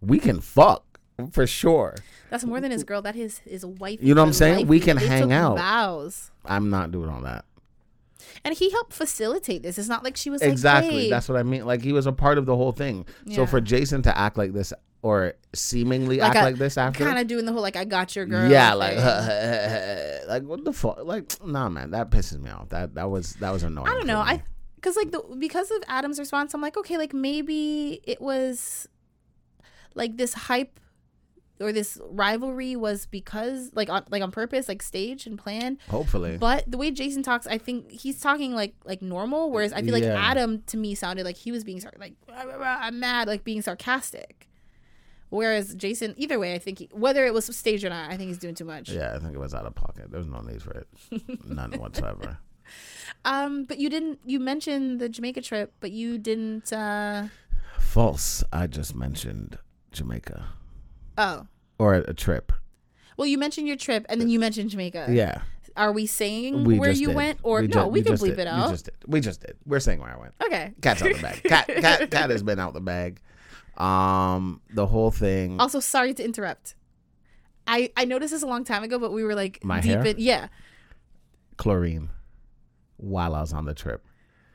[0.00, 1.00] We can fuck
[1.32, 1.96] for sure.
[2.30, 3.02] That's more than his girl.
[3.02, 3.98] That is his wife.
[4.02, 4.66] You know what I'm saying?
[4.66, 5.57] We can hang out.
[5.57, 6.30] Vows.
[6.44, 7.44] I'm not doing all that.
[8.44, 9.78] And he helped facilitate this.
[9.78, 11.04] It's not like she was like, Exactly.
[11.04, 11.10] hey.
[11.10, 11.66] That's what I mean.
[11.66, 13.06] Like he was a part of the whole thing.
[13.32, 14.72] So for Jason to act like this
[15.02, 18.16] or seemingly Like act like this after kind of doing the whole like I got
[18.16, 18.50] your girl.
[18.50, 18.96] Yeah, like.
[20.26, 21.04] Like what the fuck?
[21.04, 22.70] Like nah, man, that pisses me off.
[22.70, 23.86] That that was that was annoying.
[23.86, 24.18] I don't know.
[24.18, 24.42] I
[24.74, 28.88] because like the because of Adam's response, I'm like, okay, like maybe it was
[29.94, 30.80] like this hype
[31.61, 35.78] or this rivalry was because like on like on purpose, like staged and planned.
[35.88, 36.36] hopefully.
[36.38, 39.92] But the way Jason talks, I think he's talking like like normal, whereas I feel
[39.92, 40.14] like Yeah.
[40.18, 43.26] Adam to me sounded like he was being sar- like "Rah, rah, rah, I'm mad,
[43.28, 44.48] like being sarcastic.
[45.28, 48.28] Whereas Jason, either way, I think he, whether it was staged or not, I think
[48.28, 48.88] he's doing too much.
[48.90, 50.11] yeah, I think it was out of pocket.
[50.12, 50.86] There's no need for it.
[51.44, 52.38] None whatsoever.
[53.24, 54.20] Um, but you didn't.
[54.24, 56.72] You mentioned the Jamaica trip, but you didn't.
[56.72, 57.28] uh
[57.80, 58.44] False.
[58.52, 59.59] I just mentioned
[59.92, 60.44] Jamaica
[61.18, 61.46] Oh,
[61.78, 62.52] or a, a trip.
[63.16, 65.06] well, you mentioned your trip, and then you mentioned Jamaica.
[65.10, 65.42] Yeah.
[65.76, 67.16] Are we saying We where just you did.
[67.16, 67.68] went, or no?
[67.68, 68.38] ju- we, can just bleep did.
[68.40, 68.70] it We out.
[68.70, 68.94] just did.
[69.06, 69.56] We just did.
[69.66, 70.32] We're saying where I went.
[70.42, 70.72] Okay.
[70.80, 71.42] Cat's out the bag.
[71.44, 73.20] Cat, cat, cat has been out the bag.
[73.76, 75.60] Um, the whole thing.
[75.60, 76.74] Also, sorry to interrupt.
[77.66, 80.06] I I noticed this a long time ago, but we were like My deep hair?
[80.06, 80.16] in.
[80.18, 80.48] Yeah.
[81.58, 82.08] chlorine
[82.96, 84.02] while I was on the trip.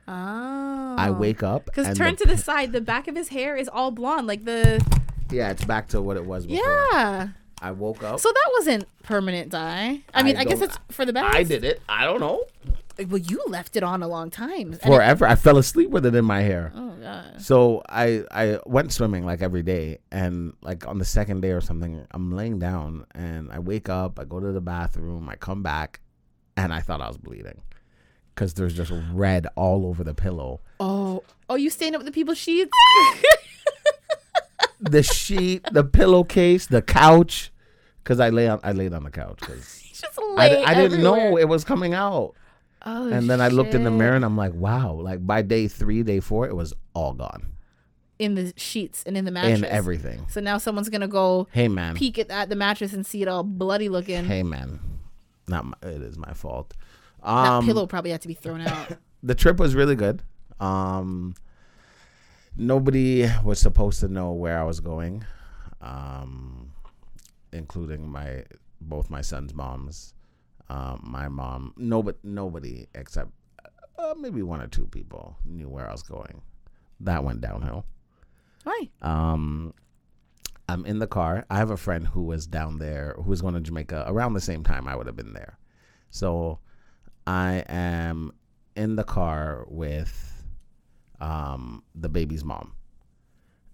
[0.08, 0.96] Oh.
[0.98, 3.56] I wake up Because and turn the- to the side, the back of his hair
[3.56, 4.84] is all blonde, like the
[5.32, 6.64] yeah, it's back to what it was before.
[6.94, 7.30] yeah.
[7.64, 8.20] I woke up.
[8.20, 10.02] So that wasn't permanent dye.
[10.16, 11.36] I I mean, I, guess it's for the best.
[11.36, 11.80] I did it.
[11.88, 12.44] I don't know.
[13.08, 14.74] Well, you left it on a long time.
[14.74, 15.28] And it- Forever.
[15.28, 16.72] I fell asleep with it in my hair.
[16.76, 17.40] oh god.
[17.42, 21.62] So I I went swimming like every day, and like on the second day or
[21.62, 24.20] something, I'm laying down and I wake up.
[24.20, 25.30] I go to the bathroom.
[25.30, 26.00] I come back,
[26.58, 27.62] and I thought I was bleeding
[28.34, 30.62] because there's just red all over the pillow.
[30.80, 32.72] Oh, oh, you staying up with the people's sheets?
[34.80, 37.52] The sheet, the pillowcase, the couch.
[38.04, 41.38] Because I lay on, I laid on the couch because Just I, I didn't know
[41.38, 42.34] it was coming out.
[42.84, 44.94] Oh, And then I looked in the mirror and I'm like, wow.
[44.94, 47.48] Like by day three, day four, it was all gone
[48.18, 49.60] in the sheets and in the mattress.
[49.60, 50.26] in everything.
[50.30, 53.28] So now someone's gonna go Hey man, peek at, at the mattress and see it
[53.28, 54.26] all bloody looking.
[54.26, 54.80] hey man,
[55.48, 56.74] not my, it is my fault.
[57.24, 58.98] that Um, pillow probably had to be thrown out.
[59.24, 60.22] the trip was really good.
[60.60, 61.34] Um,
[62.56, 65.26] nobody was supposed to know where I was going,
[65.82, 66.72] um,
[67.52, 68.44] including my
[68.80, 70.14] both my son's moms,
[70.70, 71.74] um, my mom.
[71.78, 73.32] Nobody, nobody except
[73.98, 76.42] uh, maybe one or two people knew where I was going.
[77.00, 77.86] That went downhill.
[78.64, 78.90] Why?
[79.02, 79.74] Um,
[80.70, 81.46] I'm in the car.
[81.50, 84.42] I have a friend who was down there who was going to Jamaica around the
[84.42, 85.58] same time I would have been there.
[86.10, 86.60] So
[87.28, 88.32] I am
[88.76, 90.31] in the car with
[91.22, 92.74] um, the baby's mom.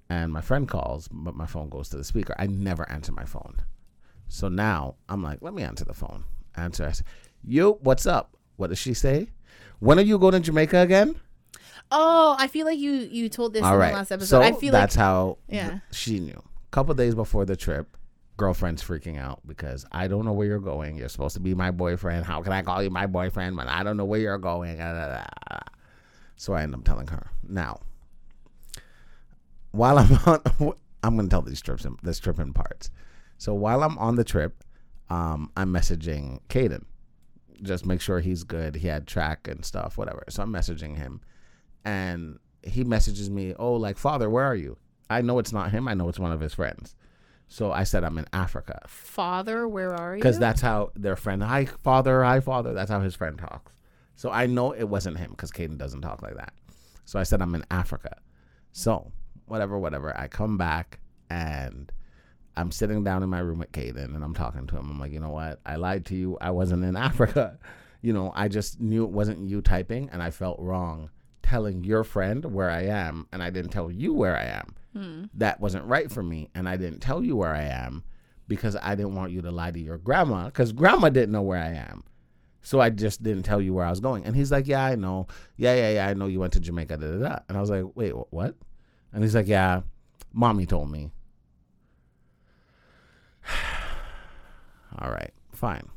[0.09, 2.33] And my friend calls, but my phone goes to the speaker.
[2.39, 3.55] I never answer my phone.
[4.29, 6.23] So now I'm like, let me answer the phone.
[6.55, 6.85] Answer.
[6.87, 7.03] I say,
[7.43, 8.35] Yo, what's up?
[8.55, 9.27] What does she say?
[9.79, 11.15] When are you going to Jamaica again?
[11.91, 13.89] Oh, I feel like you you told this All in right.
[13.91, 14.27] the last episode.
[14.27, 15.79] So I feel like that's like how Yeah.
[15.91, 16.33] she knew.
[16.41, 17.95] A couple days before the trip,
[18.37, 20.97] girlfriend's freaking out because I don't know where you're going.
[20.97, 22.25] You're supposed to be my boyfriend.
[22.25, 24.79] How can I call you my boyfriend when I don't know where you're going?
[26.38, 27.31] So I end up telling her.
[27.47, 27.79] Now,
[29.71, 30.41] while I'm on,
[31.03, 32.89] I'm going to tell these trips in, this trip in parts.
[33.38, 34.63] So while I'm on the trip,
[35.09, 36.85] um, I'm messaging Caden.
[37.61, 38.75] Just make sure he's good.
[38.75, 40.23] He had track and stuff, whatever.
[40.29, 41.21] So I'm messaging him
[41.83, 44.77] and he messages me, "Oh, like father, where are you?"
[45.09, 45.88] I know it's not him.
[45.88, 46.95] I know it's one of his friends.
[47.47, 50.19] So I said I'm in Africa father, where are you?
[50.19, 51.41] because that's how their friend.
[51.41, 52.23] Hi, father.
[52.23, 52.73] Hi, father.
[52.73, 53.71] That's how his friend talks.
[54.18, 56.51] So I know it wasn't him because Caden doesn't talk like that.
[57.05, 58.18] So I said I'm in Africa.
[58.74, 59.11] So
[59.45, 60.15] whatever, whatever.
[60.18, 60.99] I come back
[61.30, 61.91] and
[62.57, 64.89] I'm sitting down in my room with Caden and I'm talking to him.
[64.89, 65.61] I'm like, you know what?
[65.65, 66.38] I lied to you.
[66.41, 67.59] I wasn't in Africa.
[68.01, 71.11] You know, I just knew it wasn't you typing and I felt wrong
[71.43, 74.76] telling your friend where I am and I didn't tell you where I am.
[74.93, 75.24] Hmm.
[75.36, 78.03] That wasn't right for me and I didn't tell you where I am
[78.47, 81.61] because I didn't want you to lie to your grandma because grandma didn't know where
[81.61, 82.03] I am.
[82.62, 84.26] So I just didn't tell you where I was going.
[84.26, 85.28] And he's like, Yeah, I know.
[85.55, 86.08] Yeah, yeah, yeah.
[86.08, 86.97] I know you went to Jamaica.
[86.97, 87.39] Da, da, da.
[87.47, 88.55] And I was like, Wait, what?
[89.14, 89.82] And he's like, Yeah,
[90.34, 91.12] mommy told me.
[94.99, 95.88] All right, fine.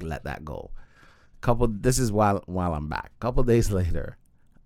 [0.00, 0.70] Let that go.
[1.40, 1.68] Couple.
[1.68, 3.12] This is while while I'm back.
[3.20, 4.16] Couple days later,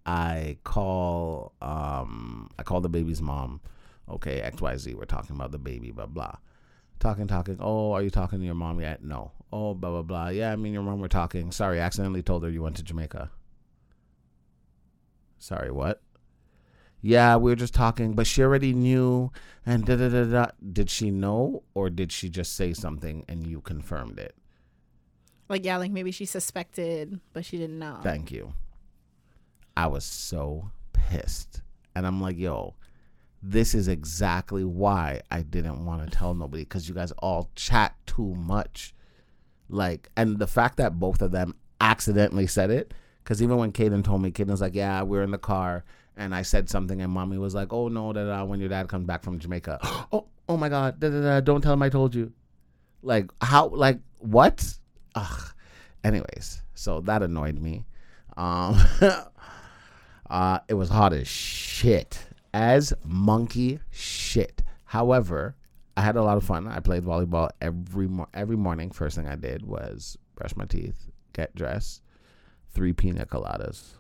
[0.07, 1.53] I call.
[1.61, 3.61] Um, I call the baby's mom.
[4.09, 4.95] Okay, X Y Z.
[4.95, 5.91] We're talking about the baby.
[5.91, 6.37] Blah blah.
[7.03, 7.57] Talking, talking.
[7.59, 9.03] Oh, are you talking to your mom yet?
[9.03, 9.33] No.
[9.53, 10.29] Oh, blah blah blah.
[10.29, 11.01] Yeah, I mean your mom.
[11.01, 11.51] We're talking.
[11.51, 13.29] Sorry, I accidentally told her you went to Jamaica.
[15.41, 16.01] Sorry, what?
[17.01, 19.33] Yeah, we were just talking, but she already knew.
[19.67, 20.47] And da da da da.
[20.73, 24.37] Did she know, or did she just say something and you confirmed it?
[25.49, 27.99] like yeah, like maybe she suspected, but she didn't know.
[28.05, 28.53] Thank you.
[29.77, 31.63] I was so pissed.
[31.97, 32.75] And I'm like, yo,
[33.43, 37.95] this is exactly why I didn't want to tell nobody because you guys all chat
[38.07, 38.95] too much.
[39.69, 44.05] Like, and the fact that both of them accidentally said it, because even when Kaden
[44.05, 45.85] told me, Kaden was like, "Yeah, we are in the car."
[46.17, 48.89] And I said something, and mommy was like, "Oh no, that uh, when your dad
[48.89, 49.79] comes back from Jamaica,
[50.13, 52.33] oh, oh my God, da, da, da, don't tell him I told you."
[53.03, 53.69] Like how?
[53.69, 54.79] Like what?
[55.15, 55.53] Ugh.
[56.05, 57.85] Anyways, so that annoyed me.
[58.37, 58.81] Um,
[60.31, 62.19] uh, it was hot as shit,
[62.55, 64.63] as monkey shit.
[64.85, 65.57] However,
[65.97, 66.67] I had a lot of fun.
[66.69, 68.91] I played volleyball every mo- every morning.
[68.91, 72.03] First thing I did was brush my teeth, get dressed,
[72.75, 73.95] three pina coladas.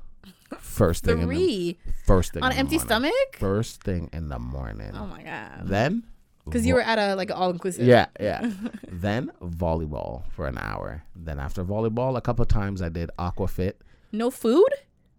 [0.58, 2.88] First thing, in the, Three first thing on in an the empty morning.
[3.10, 3.36] stomach.
[3.38, 4.92] First thing in the morning.
[4.94, 5.62] Oh my god!
[5.64, 6.04] Then,
[6.44, 7.86] Because you were at a like all inclusive.
[7.86, 8.50] yeah, yeah.
[8.88, 11.02] then volleyball for an hour.
[11.16, 13.74] Then after volleyball, a couple of times I did aquafit
[14.12, 14.68] No food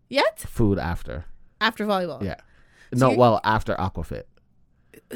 [0.08, 1.26] yet food after.
[1.60, 2.22] after volleyball.
[2.24, 2.36] Yeah.
[3.00, 4.24] No, you- well after aquafit.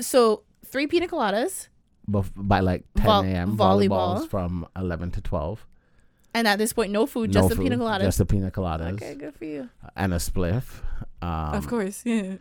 [0.01, 1.69] So three pina coladas,
[2.09, 3.57] Bef- by like 10 Vol- a.m.
[3.57, 3.89] volleyball.
[4.19, 5.65] Volleyballs from 11 to 12.
[6.33, 8.01] and at this point, no food, no just the food, pina coladas.
[8.01, 9.69] Just the pina coladas okay, good for you.
[9.95, 10.65] and a spliff.
[11.21, 12.35] Um, of course, yeah.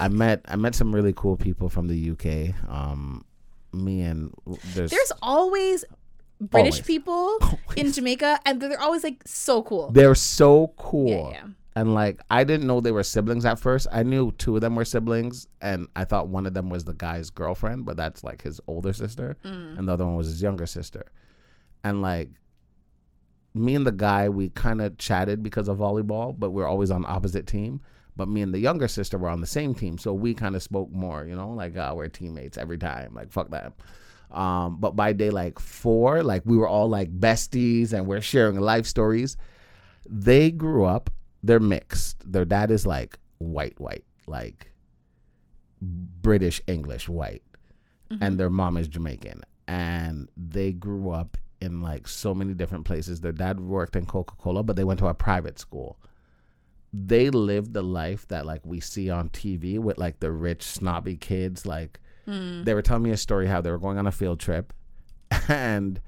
[0.00, 2.54] I met I met some really cool people from the UK.
[2.68, 3.24] Um,
[3.72, 4.32] me and
[4.74, 5.84] there's, There's always
[6.40, 6.86] British Always.
[6.86, 7.38] people
[7.76, 9.90] in Jamaica, and they're always like so cool.
[9.92, 11.08] they're so cool.
[11.08, 11.46] Yeah, yeah.
[11.76, 13.86] And like I didn't know they were siblings at first.
[13.92, 16.94] I knew two of them were siblings, and I thought one of them was the
[16.94, 19.78] guy's girlfriend, but that's like his older sister, Mm.
[19.78, 21.04] and the other one was his younger sister.
[21.84, 22.30] And like
[23.54, 27.04] me and the guy, we kind of chatted because of volleyball, but we're always on
[27.06, 27.80] opposite team.
[28.16, 30.62] But me and the younger sister were on the same team, so we kind of
[30.62, 31.26] spoke more.
[31.26, 33.14] You know, like uh, we're teammates every time.
[33.14, 33.74] Like fuck that.
[34.30, 38.58] Um, but by day like four, like we were all like besties, and we're sharing
[38.58, 39.36] life stories.
[40.08, 41.10] They grew up
[41.46, 42.30] they're mixed.
[42.30, 44.72] Their dad is like white, white, like
[45.80, 47.42] British English white,
[48.10, 48.22] mm-hmm.
[48.22, 49.42] and their mom is Jamaican.
[49.68, 53.20] And they grew up in like so many different places.
[53.20, 55.98] Their dad worked in Coca Cola, but they went to a private school.
[56.92, 61.16] They lived the life that like we see on TV with like the rich snobby
[61.16, 61.64] kids.
[61.66, 62.64] Like hmm.
[62.64, 64.72] they were telling me a story how they were going on a field trip,
[65.48, 66.00] and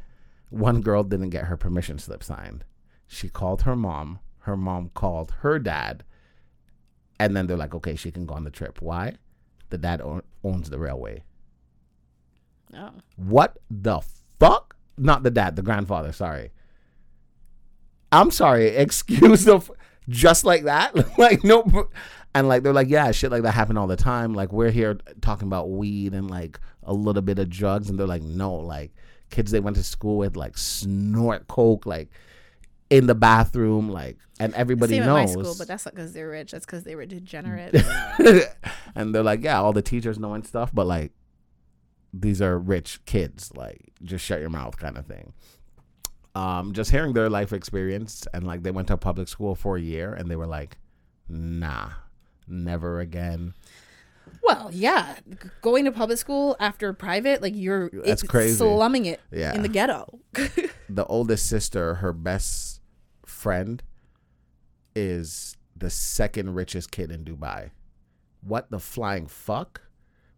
[0.50, 2.64] one girl didn't get her permission slip signed.
[3.06, 4.18] She called her mom.
[4.48, 6.04] Her mom called her dad.
[7.20, 8.80] And then they're like, okay, she can go on the trip.
[8.80, 9.16] Why?
[9.68, 11.22] The dad own, owns the railway.
[12.74, 12.92] Oh.
[13.16, 14.00] What the
[14.40, 14.74] fuck?
[14.96, 16.52] Not the dad, the grandfather, sorry.
[18.10, 19.56] I'm sorry, excuse the.
[19.56, 19.70] F-
[20.08, 20.94] just like that?
[21.18, 21.90] like, no.
[22.34, 24.32] And like, they're like, yeah, shit like that happened all the time.
[24.32, 27.90] Like, we're here talking about weed and like a little bit of drugs.
[27.90, 28.94] And they're like, no, like,
[29.28, 32.08] kids they went to school with like snort coke, like
[32.90, 35.30] in the bathroom, like, and everybody Same knows.
[35.30, 36.52] at my school, but that's not because they're rich.
[36.52, 37.74] That's because they were degenerate.
[38.94, 41.12] and they're like, yeah, all the teachers know and stuff, but like,
[42.14, 43.52] these are rich kids.
[43.54, 45.32] Like, just shut your mouth, kind of thing.
[46.34, 49.80] Um, just hearing their life experience, and like, they went to public school for a
[49.80, 50.78] year, and they were like,
[51.28, 51.90] nah,
[52.46, 53.54] never again.
[54.42, 55.16] well, yeah,
[55.62, 58.56] going to public school after private, like you're That's it's crazy.
[58.56, 59.54] slumming it Yeah.
[59.54, 60.20] in the ghetto.
[60.88, 62.77] the oldest sister, her best
[63.38, 63.82] friend,
[64.94, 67.70] is the second richest kid in Dubai.
[68.40, 69.82] What the flying fuck?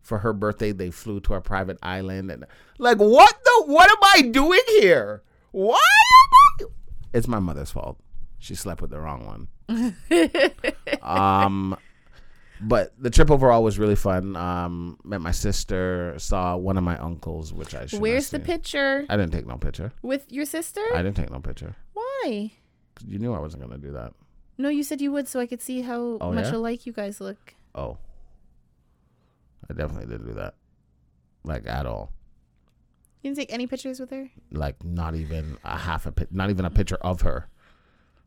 [0.00, 2.46] For her birthday, they flew to a private island and
[2.78, 3.64] like, what the?
[3.66, 5.22] What am I doing here?
[5.52, 6.70] Why am I?
[7.12, 7.98] It's my mother's fault.
[8.38, 9.90] She slept with the wrong one.
[11.02, 11.76] um,
[12.62, 14.36] but the trip overall was really fun.
[14.36, 18.00] Um, met my sister, saw one of my uncles, which I should.
[18.00, 19.92] Where's the picture I didn't take no picture.
[20.02, 20.82] with your sister?
[20.94, 21.76] I didn't take no picture.
[21.92, 22.52] Why?
[23.06, 24.12] You knew I wasn't gonna do that.
[24.58, 26.56] No, you said you would, so I could see how Oh, much yeah?
[26.56, 27.54] alike you guys look.
[27.74, 27.96] Oh,
[29.68, 30.54] I definitely didn't do that.
[31.44, 32.12] Like at all.
[33.22, 34.30] You didn't take any pictures with her.
[34.50, 37.48] Like not even a half a pic, not even a picture of her.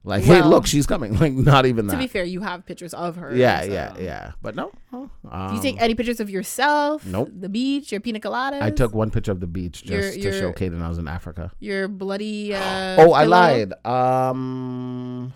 [0.05, 1.17] Like, hey, look, she's coming.
[1.23, 1.93] Like, not even that.
[1.93, 3.33] To be fair, you have pictures of her.
[3.33, 4.31] Yeah, so- yeah, yeah.
[4.41, 4.71] But no.
[4.91, 5.09] oh,
[5.49, 7.05] Do you take um, any pictures of yourself?
[7.05, 7.29] Nope.
[7.39, 8.61] The beach, your pina coladas.
[8.61, 10.97] I took one picture of the beach just Your- to your- show Kaden I was
[10.97, 11.51] in Africa.
[11.59, 12.53] your bloody.
[12.53, 12.59] Uh,
[12.99, 13.71] oh, I lied.
[13.85, 15.33] Um,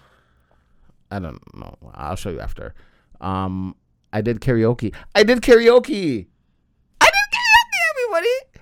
[1.10, 1.76] I don't know.
[1.94, 2.76] I'll show you after.
[3.22, 3.76] Um,
[4.12, 4.94] I did karaoke.
[5.16, 6.28] I did karaoke.
[7.00, 8.62] I did karaoke, everybody.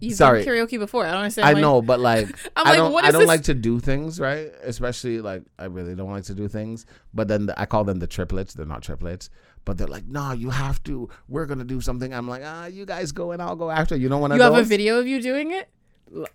[0.00, 0.44] You've Sorry.
[0.44, 1.04] done karaoke before.
[1.04, 1.48] I don't understand.
[1.48, 3.28] I why- know, but like I'm I like, don't what I is don't this?
[3.28, 4.52] like to do things, right?
[4.62, 6.86] Especially like I really don't like to do things.
[7.12, 8.54] But then the, I call them the triplets.
[8.54, 9.28] They're not triplets,
[9.64, 11.08] but they're like, "No, you have to.
[11.28, 13.96] We're going to do something." I'm like, "Ah, you guys go and I'll go after."
[13.96, 15.68] You know when You I have a video of you doing it.
[16.14, 16.26] L-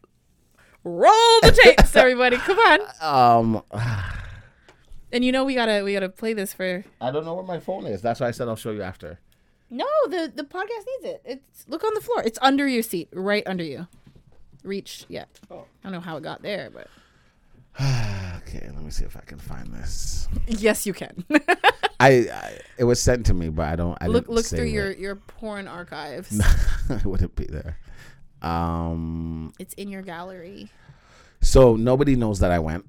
[0.84, 2.35] Roll the tapes, everybody.
[2.38, 2.80] Come on.
[3.02, 3.64] Um
[5.14, 6.84] And you know we gotta we gotta play this for.
[6.99, 8.02] I don't know where my phone is.
[8.02, 9.19] That's why I said I'll show you after.
[9.73, 11.21] No, the the podcast needs it.
[11.25, 12.21] It's look on the floor.
[12.23, 13.87] It's under your seat, right under you.
[14.63, 15.39] reach yet.
[15.51, 16.87] I don't know how it got there, but
[18.37, 20.27] okay, let me see if I can find this.
[20.47, 21.25] yes, you can.
[21.99, 23.97] I, I it was sent to me, but I don't.
[24.01, 24.69] I look look through it.
[24.69, 26.39] your your porn archives.
[26.89, 27.77] it wouldn't be there.
[28.41, 29.53] Um.
[29.59, 30.69] It's in your gallery.
[31.41, 32.85] So nobody knows that I went.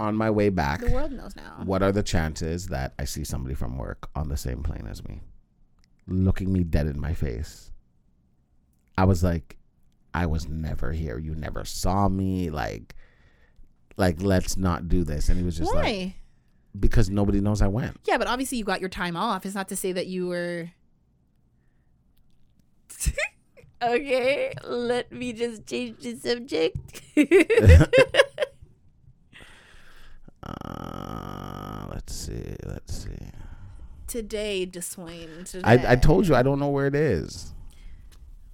[0.00, 1.60] On my way back, The world knows now.
[1.64, 5.04] what are the chances that I see somebody from work on the same plane as
[5.06, 5.20] me,
[6.06, 7.70] looking me dead in my face?
[8.96, 9.56] I was like,
[10.12, 11.18] I was never here.
[11.18, 12.50] You never saw me.
[12.50, 12.94] Like,
[13.96, 15.28] like let's not do this.
[15.28, 15.82] And he was just Why?
[15.82, 16.12] like,
[16.78, 17.98] because nobody knows I went.
[18.04, 19.44] yeah, but obviously you got your time off.
[19.46, 20.70] It's not to say that you were.
[23.82, 27.02] okay, let me just change the subject.
[30.46, 32.54] Uh, let's see.
[32.66, 33.30] Let's see.
[34.14, 35.44] Today, Deswayne.
[35.44, 35.64] Today.
[35.64, 37.52] I, I told you I don't know where it is.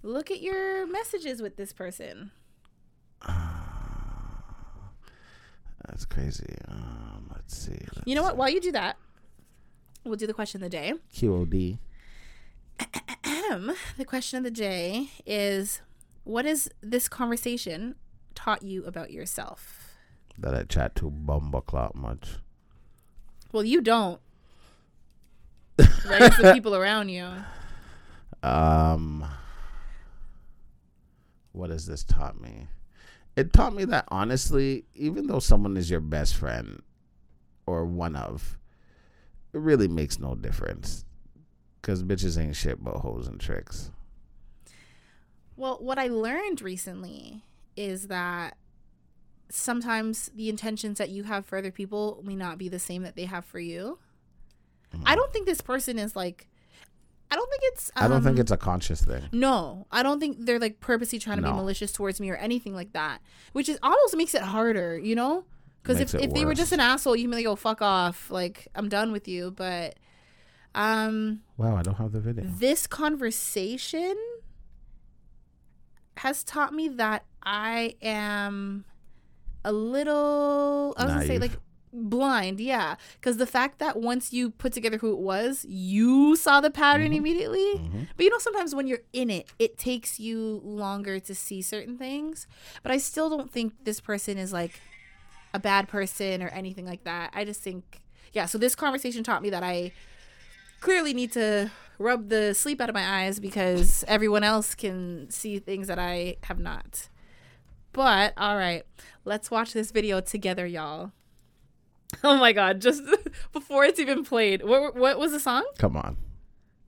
[0.03, 2.31] Look at your messages with this person.
[5.87, 6.57] That's crazy.
[6.67, 7.77] Um, let's see.
[7.95, 8.39] Let's You know what?
[8.39, 8.97] While you do that,
[10.03, 10.95] we'll do the question of the day.
[11.15, 11.77] QOD.
[13.99, 15.83] The question of the day is
[16.25, 17.97] What has this conversation
[18.35, 19.99] taught you about yourself?
[20.39, 22.39] That I chat to bumbleclot much.
[23.53, 24.23] Well, you don't.
[26.09, 26.23] Right?
[26.23, 27.29] It's the people around you.
[28.43, 29.27] Um,
[31.53, 32.69] what has this taught me?
[33.37, 36.83] It taught me that honestly, even though someone is your best friend
[37.67, 38.59] or one of,
[39.53, 41.05] it really makes no difference.
[41.81, 43.91] Because bitches ain't shit but hoes and tricks.
[45.57, 47.43] Well, what I learned recently
[47.77, 48.57] is that
[49.51, 53.17] sometimes the intentions that you have for other people may not be the same that
[53.17, 53.99] they have for you.
[55.05, 56.49] I don't think this person is like,
[57.31, 57.91] I don't think it's.
[57.95, 59.23] I don't think um, it's a conscious thing.
[59.33, 62.75] No, I don't think they're like purposely trying to be malicious towards me or anything
[62.75, 63.21] like that.
[63.53, 65.45] Which is almost makes it harder, you know?
[65.83, 68.31] Because if, if they were just an asshole, you can be like, "Oh, fuck off!"
[68.31, 69.53] Like I'm done with you.
[69.53, 69.95] But
[70.75, 72.45] um, Wow, I don't have the video.
[72.47, 74.17] this conversation
[76.19, 78.85] has taught me that I am
[79.65, 80.95] a little.
[80.97, 81.41] I was gonna say Naive.
[81.53, 81.61] like
[81.93, 82.97] blind, yeah.
[83.15, 87.07] Because the fact that once you put together who it was, you saw the pattern
[87.07, 87.15] Mm-hmm.
[87.15, 88.07] immediately.
[88.17, 91.97] But you know, sometimes when you're in it, it takes you longer to see certain
[91.99, 92.47] things.
[92.83, 94.81] But I still don't think this person is like
[95.53, 97.31] a bad person or anything like that.
[97.35, 98.01] I just think,
[98.33, 98.47] yeah.
[98.47, 99.93] So this conversation taught me that I
[100.81, 105.59] clearly need to rub the sleep out of my eyes because everyone else can see
[105.59, 107.09] things that I have not.
[107.93, 108.85] But all right,
[109.25, 111.11] let's watch this video together, y'all.
[112.25, 113.03] Oh my god, just
[113.53, 114.63] before it's even played.
[114.63, 115.65] What what was the song?
[115.79, 116.17] Come on.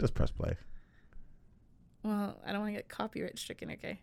[0.01, 0.57] Just press play.
[2.03, 4.01] Well, I don't want to get copyright stricken, okay?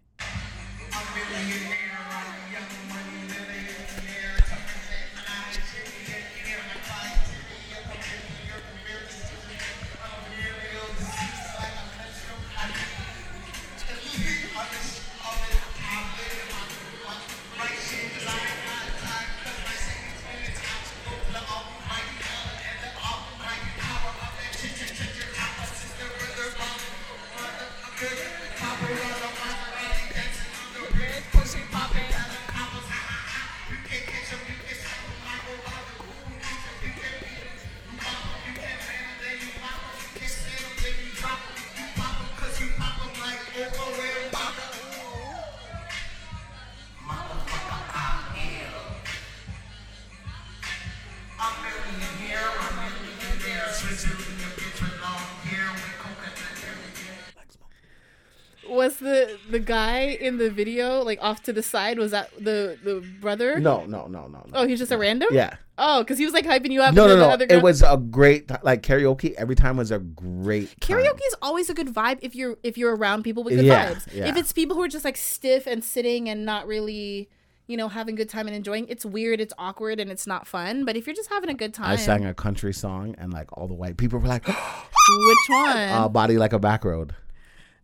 [59.69, 61.97] Guy in the video like off to the side?
[61.97, 63.59] Was that the the brother?
[63.59, 64.43] No, no, no, no, no.
[64.53, 65.29] Oh, he's just a random.
[65.31, 65.55] Yeah.
[65.77, 66.93] Oh, because he was like hyping you up.
[66.93, 67.29] No, and no, the no.
[67.29, 69.33] other It girl- was a great like karaoke.
[69.35, 70.77] Every time was a great.
[70.81, 73.93] Karaoke is always a good vibe if you're if you're around people with good Yeah,
[73.93, 74.13] vibes.
[74.13, 74.27] yeah.
[74.27, 77.29] If it's people who are just like stiff and sitting and not really,
[77.67, 80.47] you know, having a good time and enjoying, it's weird, it's awkward, and it's not
[80.47, 80.83] fun.
[80.83, 83.47] But if you're just having a good time, I sang a country song and like
[83.57, 85.77] all the white people were like, which one?
[85.77, 87.13] uh, "Body Like a Back Road."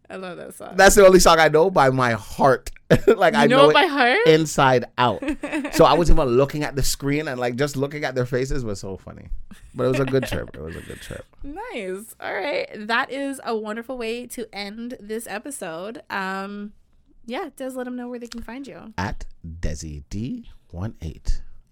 [0.10, 0.76] I love that song.
[0.76, 2.72] That's the only song I know by my heart.
[3.07, 4.19] like I you know, know it by heart.
[4.27, 5.23] inside out.
[5.73, 8.64] so I was even looking at the screen and like just looking at their faces
[8.64, 9.30] was so funny.
[9.73, 10.56] But it was a good trip.
[10.56, 11.26] It was a good trip.
[11.44, 12.15] nice.
[12.19, 16.03] All right, that is a wonderful way to end this episode.
[16.10, 16.73] Um,
[17.26, 18.94] yeah, does let them know where they can find you.
[18.98, 21.22] At Desi D 18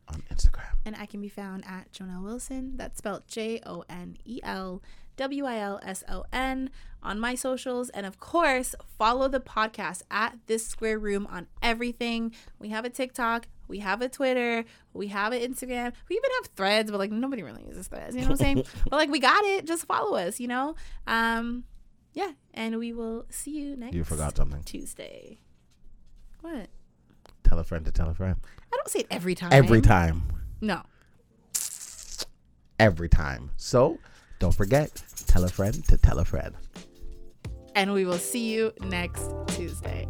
[0.10, 0.74] on Instagram.
[0.86, 2.74] And I can be found at Jonel Wilson.
[2.76, 4.82] That's spelled J O N E L
[5.18, 6.69] W I L S O N
[7.02, 7.90] on my socials.
[7.90, 12.34] And of course, follow the podcast at This Square Room on everything.
[12.60, 14.64] We have a TikTok, we have a Twitter,
[14.94, 18.22] we have an Instagram, we even have threads, but like nobody really uses threads, you
[18.22, 18.64] know what I'm saying?
[18.90, 20.76] but like we got it, just follow us, you know?
[21.07, 21.65] Um,
[22.14, 24.64] yeah, and we will see you next You forgot something.
[24.64, 25.40] Tuesday.
[26.41, 26.68] What?
[27.44, 28.38] Tell a friend to tell a friend.
[28.72, 29.52] I don't say it every time.
[29.52, 30.23] Every time.
[30.61, 30.81] No.
[32.80, 33.52] Every time.
[33.57, 33.99] So
[34.40, 36.56] don't forget, tell a friend to tell a friend.
[37.76, 40.08] And we will see you next Tuesday.